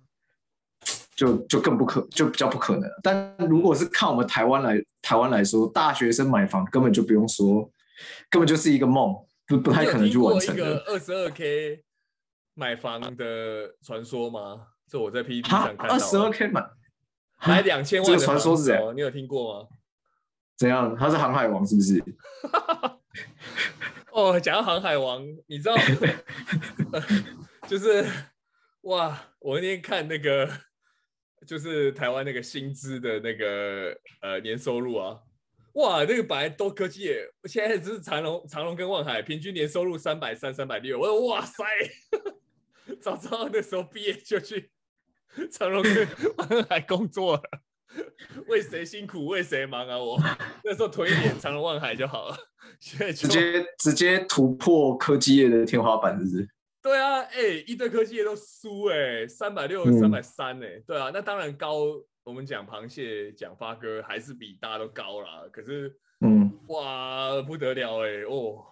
[1.16, 2.88] 就就更不可，就比较不可能。
[3.02, 7.68] 但如果是看我们台湾来台湾来说，大学生买房根本就不用说。
[8.30, 9.16] 根本就是一个梦，
[9.48, 10.84] 不不太可能去完成的。
[10.86, 11.82] 二十二 K
[12.54, 14.68] 买房的传说吗？
[14.88, 15.94] 这我在 PPT 上看到。
[15.96, 16.64] 二十二 K 买
[17.48, 18.80] 买两千万的传说是谁？
[18.94, 19.70] 你有听过吗？
[20.58, 20.96] 怎样？
[20.96, 22.04] 他是航海王是不是？
[24.12, 25.76] 哦，讲到航海王，你知道，
[27.68, 28.06] 就是
[28.82, 30.50] 哇，我那天看那个，
[31.46, 35.20] 就是台湾那个薪资的那个呃年收入啊。
[35.74, 40.98] 哇，那个本来都科技业，现在只是长隆、长隆跟万海平均年收入三百三、三百六。
[40.98, 41.66] 我说哇塞，
[43.02, 44.72] 早知道那时候毕业就去
[45.52, 47.44] 长荣跟万海工作了，
[48.48, 49.98] 为谁辛苦为谁忙啊！
[49.98, 50.20] 我
[50.64, 52.38] 那时候囤一点长荣万海就好了。
[52.80, 56.50] 现在直接直接突破科技业的天花板，是不是？
[56.82, 61.86] 对啊，哎、欸，一堆科技业都输哎，三百六、三百三哎，对啊，那当然高。
[62.26, 65.44] 我们讲螃蟹，讲发哥还是比大家都高啦。
[65.52, 68.66] 可是，嗯，哇，不得了哎哦！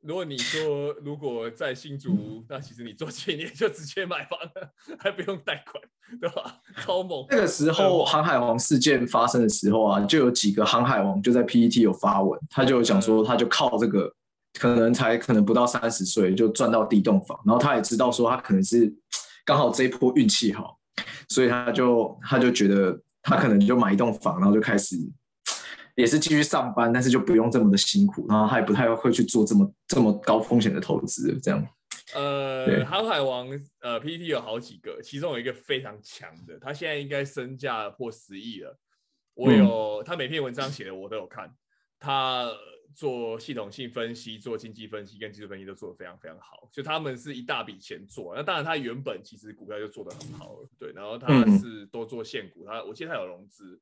[0.00, 5.82] 如果你说如果在新竹，那其实你做青年就直接买房了， 还不用贷款，
[6.20, 6.60] 对吧？
[6.82, 7.26] 超猛！
[7.30, 14.12] 那个时候航海王事件发生的时候啊，就有几个航海王就在 PET 有发文，他就讲说，他就靠这个，
[14.54, 18.92] 可能才可能不到三十岁就赚到第一栋房，然后他也知道说他可能是
[19.44, 20.76] 刚好这一波运气好。
[21.28, 24.96] 所以他就他就觉得他可能就买一栋房，然后就开始
[25.98, 31.66] 也是继续上班，但是就不用这么的辛苦，然后他也不太会去做这么这么高风险的投资，这样。
[32.14, 33.48] 呃，航海王
[33.80, 38.78] 呃 PPT 有好几个，其中有一个非常强的，他现在应该身价破十亿了。
[39.34, 41.52] 我有、嗯、他每篇文章写的我都有看，
[41.98, 42.50] 他。
[42.94, 48.34] 做系统性分析、做经济分析跟技术分析都做得非常非常好，就他们是一大笔钱做。
[48.34, 50.90] 那当然，他原本其实股票就做得很好了，对。
[50.92, 53.78] 然后他是多做现股，他我记得他有融资，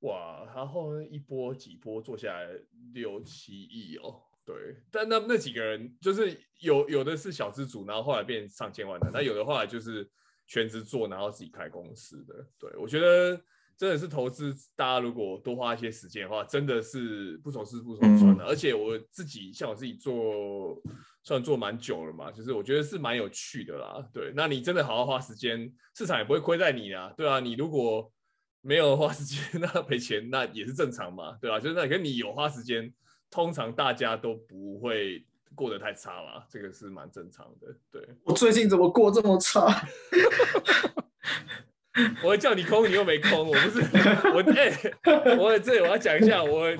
[0.00, 2.48] 哇，然后一波几波做下来
[2.92, 4.54] 六七亿哦，对。
[4.90, 10.08] 但那那几个人就是有有的是小资主，然后后来变上千万的，那有的话就是
[10.46, 12.34] 全职做，然后自己开公司的。
[12.58, 13.40] 对，我觉得。
[13.78, 18.44] 真的是投资，大家如果多花一些时间的话，真的是不愁吃不愁穿的。
[18.44, 20.76] 而且我自己像我自己做，
[21.22, 24.04] 算做蛮久了嘛，就是我觉得是蛮有趣的啦。
[24.12, 27.14] 对，那你真的好好花时间，市场也不会亏待你啊。
[27.16, 28.12] 对啊，你如果
[28.60, 31.58] 没有花时间， 那赔钱那也是正常嘛，对吧？
[31.60, 32.92] 就是那跟你有花时间，
[33.30, 37.74] 通常大家都不会过得太差啦，这个是蛮正常的。
[37.90, 39.66] 对，我最近怎么过这么差？
[42.22, 43.46] 我会叫你空，你又没空。
[43.46, 43.80] 我不是
[44.34, 46.72] 我哎、欸，我这里我要讲一下，我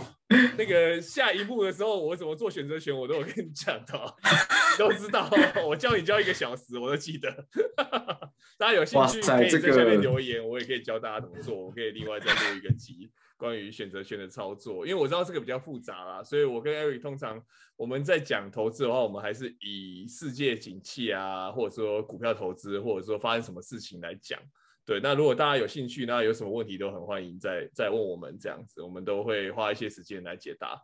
[0.56, 5.30] 那个下一步的时候，我怎么做选择权，我都有跟你讲到，你都知道。
[5.66, 7.46] 我教你教一个小时，我都记得。
[8.58, 11.54] 大家有兴趣可以在下面留言，我也可以教大家怎么做。
[11.54, 17.40] 我可以另外再录一个集关于选择权的操作，因为我知道这个比较复杂啦，所以我跟 Eric 通常
[17.76, 24.38] 我们在讲投资的话，我们还是以世界景气啊，或者说股票投资，或者说发生什么事情来讲。
[24.88, 30.82] 对，那如果大家有兴趣，那有什么问题都很欢迎再再问我们这样子，我们都会花一些时间来解答。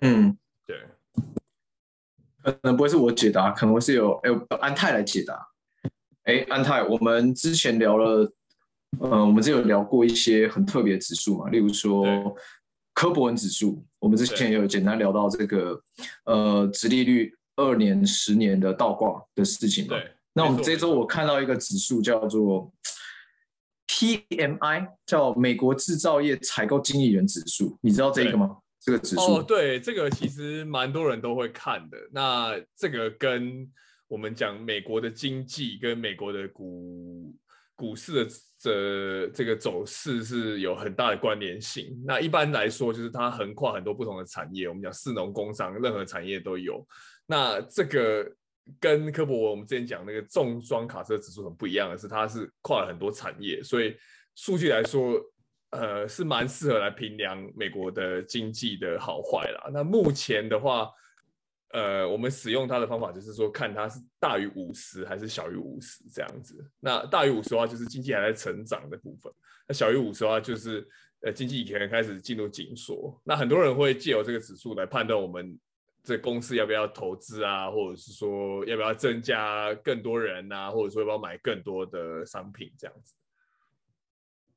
[0.00, 0.36] 嗯，
[0.66, 0.80] 对，
[2.42, 5.46] 可能不会是我解答，可能会是有哎安泰来解答。
[6.24, 8.32] 哎，安泰，我们之前聊了，
[8.98, 12.04] 呃，我们之前有聊过一些很特别的指数嘛，例如说
[12.94, 15.80] 科博文指数，我们之前也有简单聊到这个
[16.24, 19.90] 呃，殖利率二年、十年的倒挂的事情嘛。
[19.90, 22.72] 对，那我们这周我看到一个指数叫做。
[23.88, 28.58] PMI 叫美国制造业采购经理人指数，你知道这个吗？
[28.80, 31.96] 这个指数哦，对，这个其实蛮多人都会看的。
[32.12, 33.66] 那这个跟
[34.08, 37.34] 我们讲美国的经济跟美国的股
[37.74, 41.98] 股市的这这个走势是有很大的关联性。
[42.06, 46.86] 那一般来说，就是它横跨很多不同的产业，我们讲四农工商，任何产业都有。
[47.26, 48.30] 那这个
[48.80, 53.94] 跟科博文我们之前讲那个重装卡车指数很不一样的是，它是跨了很多产业，所以
[54.34, 55.20] 数据来说，
[55.70, 59.70] 呃，是蛮适合来评量美国的经济的好坏啦。
[59.72, 60.90] 那目前的话，
[61.70, 66.64] 呃，我们使用它的方法就是说，看它是大于五十还是小于五十这样子。
[66.80, 69.32] 那大于五十的话，就是经济还在成长的部分；
[69.68, 70.86] 那小于五十的话，就是
[71.20, 73.20] 呃，经济可能开始进入紧缩。
[73.24, 75.58] 那很多人会借由这个指数来判断我们
[76.04, 83.14] 这公司要不要投资啊，或者是说要不要增加更多人啊，或者说要不要买更多的商品这样子。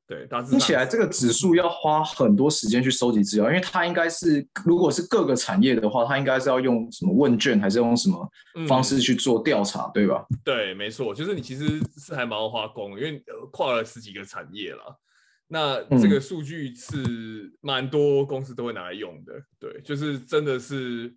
[0.06, 8.26] 对，听起来这个指数要花很多时间去收集资料，因为它应该是，如果是各个产业的话，它应该是要用什么问卷，还是用什么
[8.66, 10.24] 方式去做调查，嗯、对吧？
[10.42, 13.22] 对，没错，就是你其实是还蛮花工，因为
[13.52, 14.98] 跨了十几个产业了。
[15.46, 21.14] 那这个数据是蛮多公司都会拿来用的，对，就是真的是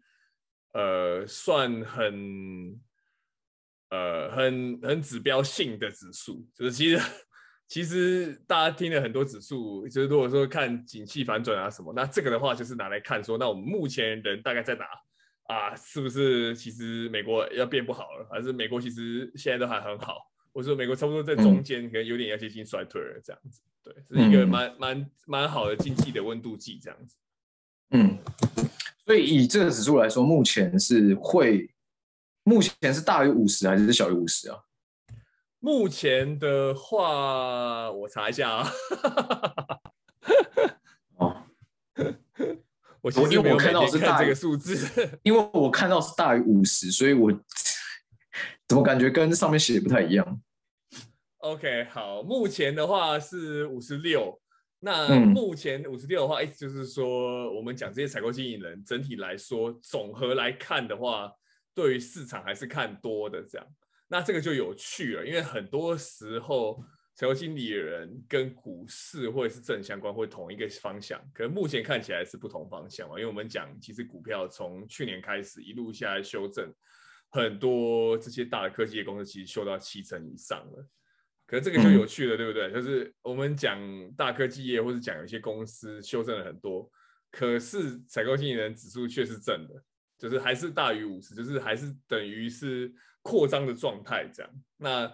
[0.74, 2.80] 呃，算很
[3.90, 7.02] 呃很很指标性的指数，就是其实。
[7.72, 14.84] 其实大家听了很多指数，就是如果说看景气反转啊什么，那这个的话就是拿来看说，那我们目前人大概在哪
[15.48, 15.74] 啊？
[15.74, 20.18] 是不是其实美国要变不好了，还是美国其实现在都还很好？
[20.52, 23.62] 或者说美国差不多在中间，可能有点要接近衰退了这样子？
[23.82, 27.16] 对，是一个蛮蛮蛮好的经济的温度计这样子。
[27.92, 28.18] 嗯，
[29.12, 31.70] 所以以这个指数来说，目前是会，
[32.44, 34.58] 目前是大于五十还是小于五十啊？
[35.60, 38.72] 目前的话，我查一下啊。
[41.18, 41.44] 哦，
[43.04, 47.30] 我其实因为我看到是大这个数字，因为我看到是大于五十，所以我
[48.66, 50.42] 怎么感觉跟上面写的不太一样
[51.40, 54.41] ？OK，好，目前的话是五十六。
[54.84, 61.32] 那目前五十六的话，意思就是说，我们讲这些采购经理人，整体来说，总和来看的话，
[61.76, 63.68] 对于市场还是看多的这样。
[64.08, 73.20] 那这个就有趣了，因为很多时候采购经理人跟股市或者是正相关，会同一个方向，可是目前看起来是不同方向嘛。
[73.20, 76.74] 因为我们讲，其实股票从去年开始一路下来修正，
[77.30, 80.88] 很多这些大的科技的公司其实修到七成以上了。
[81.52, 82.72] 可是这个就有趣了，对不对？
[82.72, 83.78] 就是我们讲
[84.18, 86.90] 大科技业，或者讲有些公司修正了很多，
[87.30, 89.84] 可是采购经理人指数却是正的，
[90.18, 92.92] 就是还是大于五十，就是还是等于是。
[93.24, 95.14] 扩张的状态，这样，那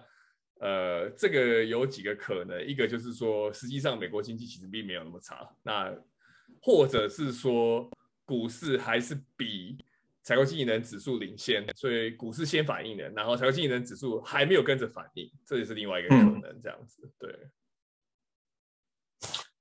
[0.60, 5.94] 呃，这个有几个可能，一个就是说，实际上美国经济其实并没有那么差，那
[6.62, 7.86] 或者是说
[8.24, 9.76] 股市还是比
[10.28, 17.34] 采购经理人指数领先，所以股市先反应的，然后采购经理人指数还没有跟着反应，这也是另外一个可能，这样子，对。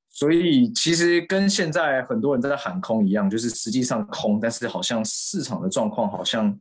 [0.09, 6.59] 所以其实跟现在很多人在喊空一样，就是实际上空，但是好像市场的状况好像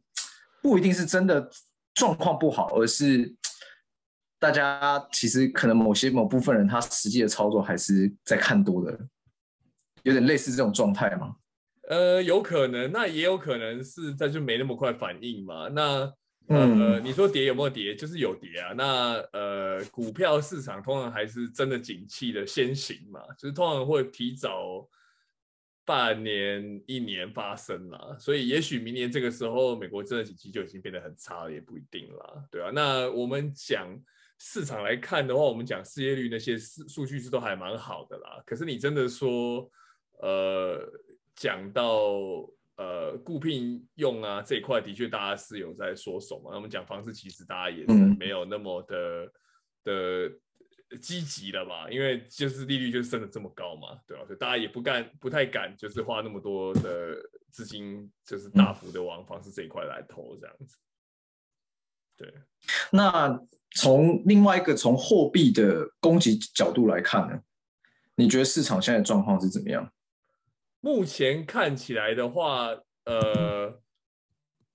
[0.62, 1.50] 不一定是真的。
[1.94, 3.34] 状况不好，而是
[4.38, 9.08] 大家其实可能某些某部分人他实际的操作还是在看多的，
[10.02, 11.36] 有点类似这种状态吗？
[11.88, 15.68] 呃，有可能，那也有可能是在就没那么快反应嘛。
[15.68, 15.82] 那
[16.48, 17.94] 呃，嗯、你说跌有没有跌？
[17.94, 18.72] 就是有跌啊。
[18.76, 24.88] 那呃，股票市场通常还是真的景气的先行嘛，就是通常会提早。
[25.88, 33.96] 半年、一年发生啦，所以也许明年这个时候，美国真的景气就已经变得很差了，也不一定啦，对啊，那我们讲
[34.36, 38.42] 市场来看的话，我们讲失业率那些数数据是都还蛮好的啦。
[38.44, 39.70] 可是你真的说，
[40.20, 40.92] 呃，
[41.36, 42.10] 讲到
[42.76, 46.50] 呃固聘用啊这一块，的确大家是有在缩手嘛。
[46.50, 49.30] 那我们讲方式，其实大家也是没有那么的、
[49.84, 50.36] 嗯、的。
[51.00, 54.24] 积极了吧，因为就是利率就是升得这么高嘛，对吧？
[54.24, 57.16] 所以大家也不敢、不太敢，就是花那么多的
[57.50, 60.78] 资金，就是大幅的往房市这一块来投这样子。
[62.16, 62.32] 对，
[62.92, 63.36] 那
[63.74, 67.40] 从另外一个从货币的供给角度来看呢，
[68.14, 69.92] 你觉得市场现在的状况是怎么样？
[70.80, 72.68] 目前看起来的话，
[73.04, 73.80] 呃，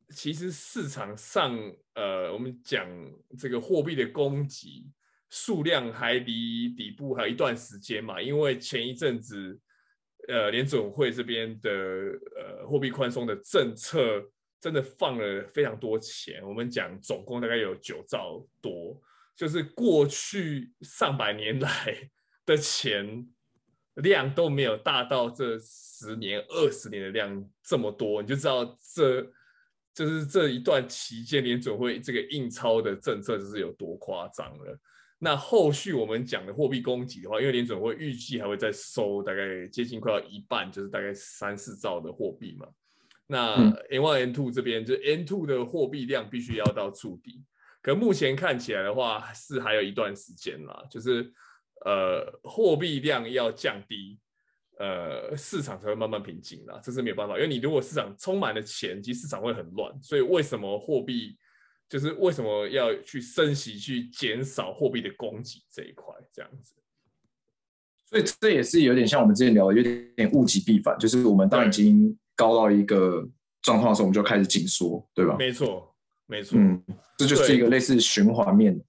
[0.10, 1.58] 其实市场上，
[1.94, 2.88] 呃，我们讲
[3.38, 4.92] 这个货币的供给。
[5.34, 9.58] 数量还离底部还有一段时间嘛，因为前一阵子，
[10.28, 14.30] 呃，联准会这边的呃货币宽松的政策
[14.60, 19.02] 真的放了非常多钱，我们讲总共大概有九兆多，
[19.34, 22.10] 就是过去上百年来
[22.46, 23.26] 的钱
[23.96, 29.22] 量都没有大到这十年、二十年的量这么多，你就知道这
[29.94, 34.80] 就是这一段期间联准会这个印钞的政策就是有多夸张了。
[35.20, 42.68] 那后续我们讲的货币供给的话，因为联准会预计还会再收大概接近快要一半，就是大概三四兆的货币嘛。
[43.28, 43.54] 那
[43.90, 47.44] N one N two 这边就 N two 的货币量必须要到触底，
[47.82, 51.32] 可目前看起来的话是还有一段时间啦，就是
[51.86, 54.18] 呃货币量要降低，
[54.80, 61.38] 呃市场才会慢慢平静啦，这是没有办法，因为你如果市场充满了钱，其实市场会很乱，所以为什么货币？
[61.90, 66.74] 就是为什么要去升息，去减少货币的供给这一块，这样子。
[68.06, 70.98] 所以这也是有点像我们之前聊的，有点物极必反。
[70.98, 73.28] 就是我们当已经高到一个
[73.62, 75.36] 状况的时候，我们就开始紧缩，对吧？
[75.38, 75.94] 没错，
[76.28, 76.58] 没错。
[76.58, 76.82] 嗯，
[77.18, 78.82] 这就是一个类似循环面。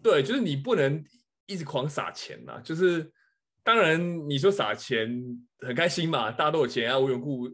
[0.00, 1.04] 对，就是你不能
[1.52, 2.60] 一直狂撒钱呐。
[2.64, 3.10] 就是
[3.62, 5.22] 当然你说撒钱
[5.60, 7.48] 很开心嘛，大家都有钱啊，无缘故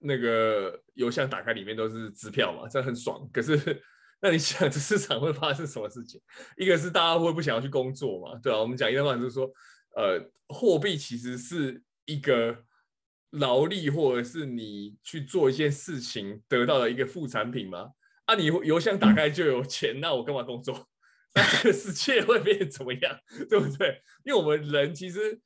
[0.00, 3.28] 那个邮箱打开里面都是支票嘛，这很爽。
[3.32, 3.58] 可是。
[4.20, 6.20] 那你想，这市场会发生什么事情？
[6.56, 9.48] 一个是大家会不想要去工作嘛，对啊，我们讲一段话就是说，
[9.94, 12.64] 呃，货币其实是一个
[13.30, 17.92] 劳力或者是你去做一件事情得到的一个副产品嘛。
[18.24, 20.88] 啊，你邮箱打开就有钱，那我干嘛工作？
[21.34, 23.18] 这个世界会变怎么样？
[23.48, 24.00] 对不对？
[24.24, 25.40] 因为我们人其实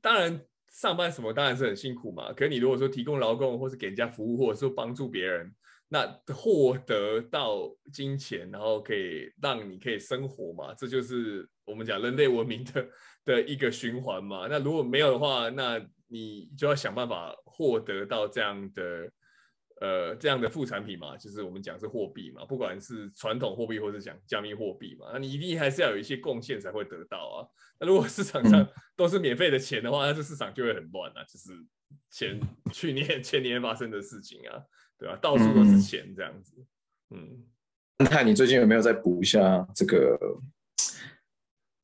[0.00, 2.32] 当然上班什么当然是很辛苦嘛。
[2.32, 5.54] 可是你如果说提供劳工，或是给人家服务，或者说帮助别人。
[5.90, 12.86] 那获得到金钱，然后可以让你可以生活嘛，这就是我们讲人类文明的
[13.24, 14.46] 的一个循环嘛。
[14.50, 19.10] 那如果没有的话，那你就要想办法获得到这样的
[19.80, 27.46] 呃这样的副产品嘛，就是我们讲是货币嘛，不管是传统货币或是讲加密货币嘛，那你一定还是要有一些贡献才会得到啊。
[27.80, 31.52] 那如果市场上都是免费的钱的话，那这市场就会很乱啊，就是
[32.10, 32.40] 前
[32.72, 34.62] 去年前年发生的事情啊。
[35.00, 35.16] 对吧？
[35.22, 36.56] 到处都是钱，这样子。
[37.10, 37.46] 嗯，
[37.98, 40.18] 看你最近有没有再补一下这个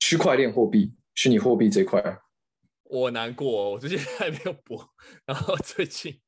[0.01, 2.03] 区块链货币、虚拟货币这块？
[2.83, 4.83] 我难过，我最近还没有补。
[5.25, 6.21] 然后最近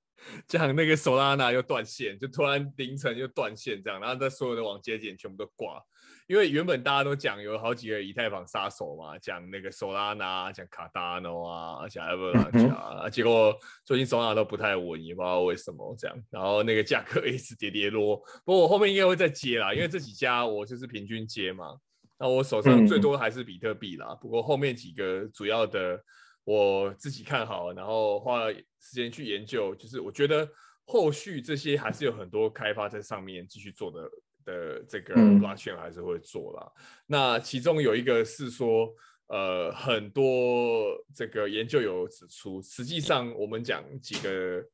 [0.47, 5.83] 讲那个 Solana 又断线，就突然凌晨又断线，这样，然后在所有的网接点全部都挂。
[6.27, 16.16] 因为原本大家都讲有好几个以太坊杀手嘛，讲那个 Solana，讲 Cardano 啊，讲 Avalanche 啊，结果最近 Solana 都不太稳，也不知道为什么这样。
[16.31, 21.77] 然后那个价格一直跌跌落，不过我后面应该会再接啦，因为这几家我就是平均接嘛。
[22.18, 26.03] 那我手上最多还是比特币啦，不过后面几个主要的
[26.47, 30.49] 我自己看好，然后花了时间去研究，就是我觉得
[30.86, 34.11] 后续这些还是有很多开发在上面继续做的。
[34.47, 36.72] 的这个 blockchain 还是会做啦。
[36.76, 38.94] 嗯、那其中有一个是说，
[39.26, 44.64] 呃，很多这个研究有指出，实际上我们讲几个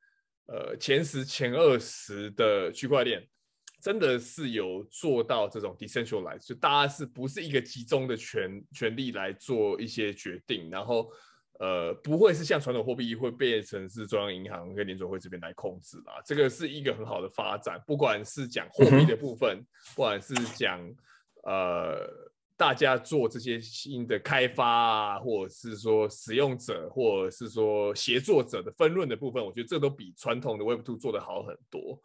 [0.45, 3.27] 呃前十、前二十的区块链，
[3.81, 11.11] 真的是有做到这种 decentralized，就大家是不是一个集中的权权力来做一些决定，然后。
[11.63, 17.81] 呃，不会是像传统货币会变成是中央银行跟联准会这边来控制啦，这个是一个很好的发展。
[17.87, 20.81] 不管是讲货币的部分，不管是讲
[21.45, 22.05] 呃
[22.57, 32.03] 大家做这些新的开发啊，或者是说使用者，或者是说协作者的分润的部分，我觉得这都比传统的 Web Two 做的好很多。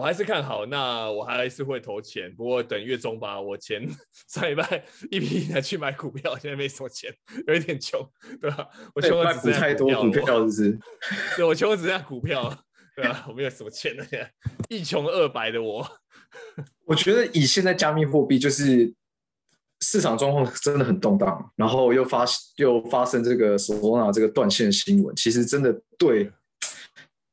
[0.00, 3.38] 我还是看好，那我还是会投钱，不过等月中吧。
[3.38, 3.86] 我前
[4.28, 4.82] 上礼拜
[5.12, 7.12] 一批拿去买股票，现在没什么钱，
[7.46, 8.00] 有一点穷，
[8.40, 8.66] 对吧？
[8.94, 10.78] 我穷的只剩下股票，股票是不是？
[11.36, 12.64] 对，我穷的只剩下股票，
[12.96, 13.26] 对吧？
[13.28, 14.32] 我没有什么钱了，现在
[14.70, 15.86] 一穷二白的我。
[16.86, 18.94] 我觉得以现在加密货币，就是
[19.80, 22.24] 市场状况真的很动荡，然后又发
[22.56, 26.32] 又发生这个 Solana 这个断线新闻，其实真的对。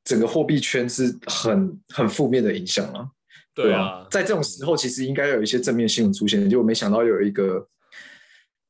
[0.07, 3.05] 整个货币圈是很很负面的影响啊，
[3.53, 7.67] 对啊，在这种时候其实应该有一些正面新闻出现，结果没想到有一个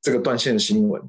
[0.01, 0.99] 这个断线的新闻，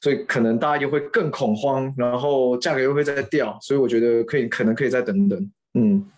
[0.00, 5.52] 所以可能大家又会更恐慌，然后价格又会再掉，所以我觉得可以，可能可以再等等。
[5.74, 6.10] 嗯，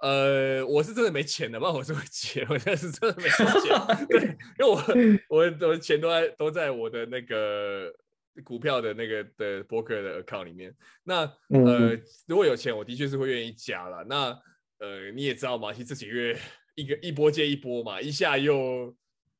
[0.00, 3.46] 呃，我是真的没钱的，不然我是会钱，我现在是真的没钱，
[4.08, 4.22] 对，
[4.58, 4.82] 因为我
[5.28, 7.92] 我我的钱都在都在我的那个。
[8.44, 14.04] 股票的那个的 broker 的 account 里面，那呃，如果有钱，我的确是会愿意加了。
[14.04, 14.38] 那
[14.78, 16.38] 呃，你也知道嘛，其实这几个月
[16.74, 18.96] 一个一波接一波嘛，一下又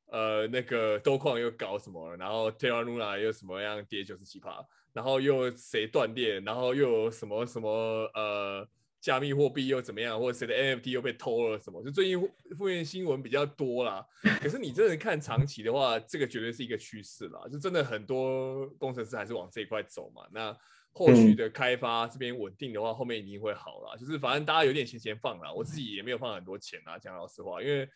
[0.06, 7.70] 呃那个多矿又搞什么，然后 Terra Luna 又什么样跌九十七趴，然后又谁断电，然后又有什么什么
[8.14, 8.68] 呃。
[9.00, 11.82] 加密货币又怎么样，或者谁的 NFT 又被偷了什么？
[11.82, 12.20] 就最近
[12.56, 14.04] 负面新闻比较多啦。
[14.40, 17.40] 可是你真的看长期的话，这个绝对是一个趋势啦。
[17.50, 20.22] 就真的很多工程师还是往这一块走嘛。
[20.30, 20.54] 那
[20.92, 23.96] 后续的开发这边稳定的话，后面一定会好啦。
[23.96, 27.62] 就是反正大家有点钱钱放啦，我自己也没有放很多钱啦，讲老实话。
[27.62, 27.88] 因为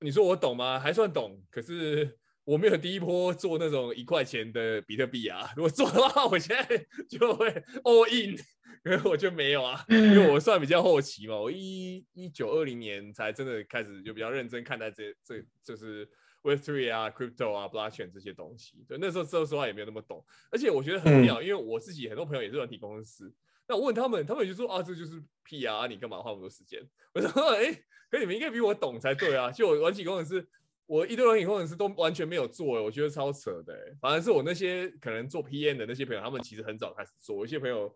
[0.00, 0.78] 你说我懂吗？
[0.78, 1.40] 还算懂。
[1.50, 2.18] 可是
[2.48, 7.46] 我没有第一波做那种一块钱的比特币啊， 如果做的话，我现在就会
[7.84, 8.34] all in，
[8.82, 16.08] 可是我就没有啊，因为我算比较后期嘛，我一一九二零年才真的开始就比较认真看待这这就是
[16.42, 18.82] Web Three 啊、Crypto 啊、Blockchain 这些东西。
[18.88, 23.30] 对，那时候说实话也没有那么懂，而且我觉得很妙，因为我自己很多朋友也是软体公司，
[23.68, 26.80] 那我问他们，他们就说啊，这就是屁啊，你干嘛花那么多时间？
[27.12, 30.48] 我说哎、欸，可你们应该比我懂才对啊，就我软体工程师。
[30.88, 33.74] 我一堆软体工程师都完全没有做，我觉得超扯的。
[34.00, 37.44] 反而是我那些可能做 PM 的那些朋友，他们其实很早开始做。
[37.44, 37.94] 一些朋友，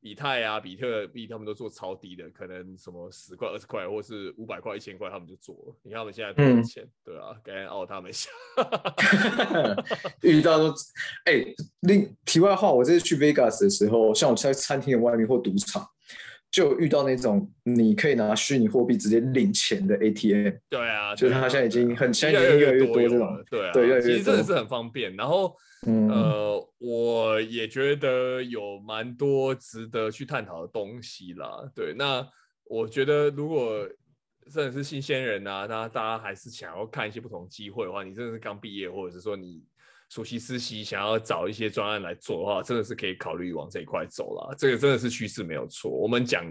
[0.00, 5.74] 以太啊、比特币，他们都做超低的，可能什么十块、二十块，或是五百块、一千块，他们就做了。
[5.82, 6.84] 你看他们现在多少钱？
[6.84, 8.28] 嗯、对啊，赶紧奥他们一下。
[10.20, 10.68] 遇到都，
[11.24, 15.82] 哎、欸，另题外话，我这次去 Vegas 的时候，像我在餐厅的外面或赌场。
[16.54, 25.16] 就遇到那种你可以拿虚拟货币直接领钱的 ATM，对啊，就是它现在已经很现在越来越多这种，对啊，对，越来越其实真的是很方便。
[25.16, 25.52] 然后，
[25.84, 31.68] 嗯、呃，我也觉得有蛮多值得去探讨的东西啦。
[31.74, 32.24] 对，那
[32.66, 33.84] 我觉得如果
[34.48, 39.60] 真的是新鲜人啊，那大家还是想要看一些不同机会的话，你真的是刚毕业，或者是说你。
[40.14, 44.54] 暑期实习想要找一些专案来做的话，真的是可以考虑往这一块走了。
[44.56, 45.90] 这个真的是趋势没有错。
[45.90, 46.44] 我们讲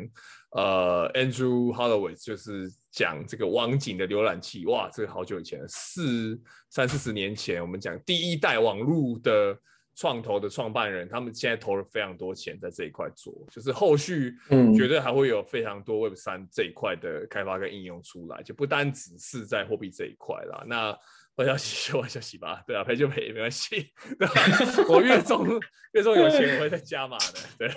[0.52, 6.38] 呃，Andrew Holloway 就是讲这个网景的浏览器，哇，这个好久以前，四
[6.72, 9.58] 三四十年前，我们讲第一代网络的
[9.96, 14.36] 创投的创办人，他们现在投了非常多钱在这一块做，就是后续
[14.76, 20.66] 绝对还会有非常多 Web 三这一块的开发跟应用出来，就不单只是在货币这一块啦。
[20.68, 20.98] 那
[21.36, 23.92] 我消息就我消息吧，对啊，赔就赔，没关系。
[24.88, 25.48] 我月中
[25.94, 27.40] 月中有钱，我会再加码的。
[27.58, 27.70] 对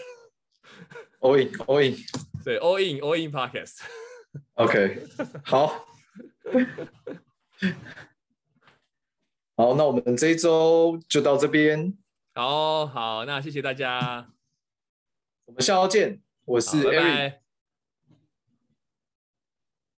[1.20, 1.96] ，all in，all in，
[2.44, 3.80] 对，all in，all in podcast。
[4.54, 5.02] OK，
[5.44, 5.86] 好，
[9.56, 11.96] 好，那我们这一周就到这边。
[12.34, 14.30] 好好，那谢谢大家，
[15.46, 16.20] 我们下周见。
[16.44, 17.45] 我是 Eric。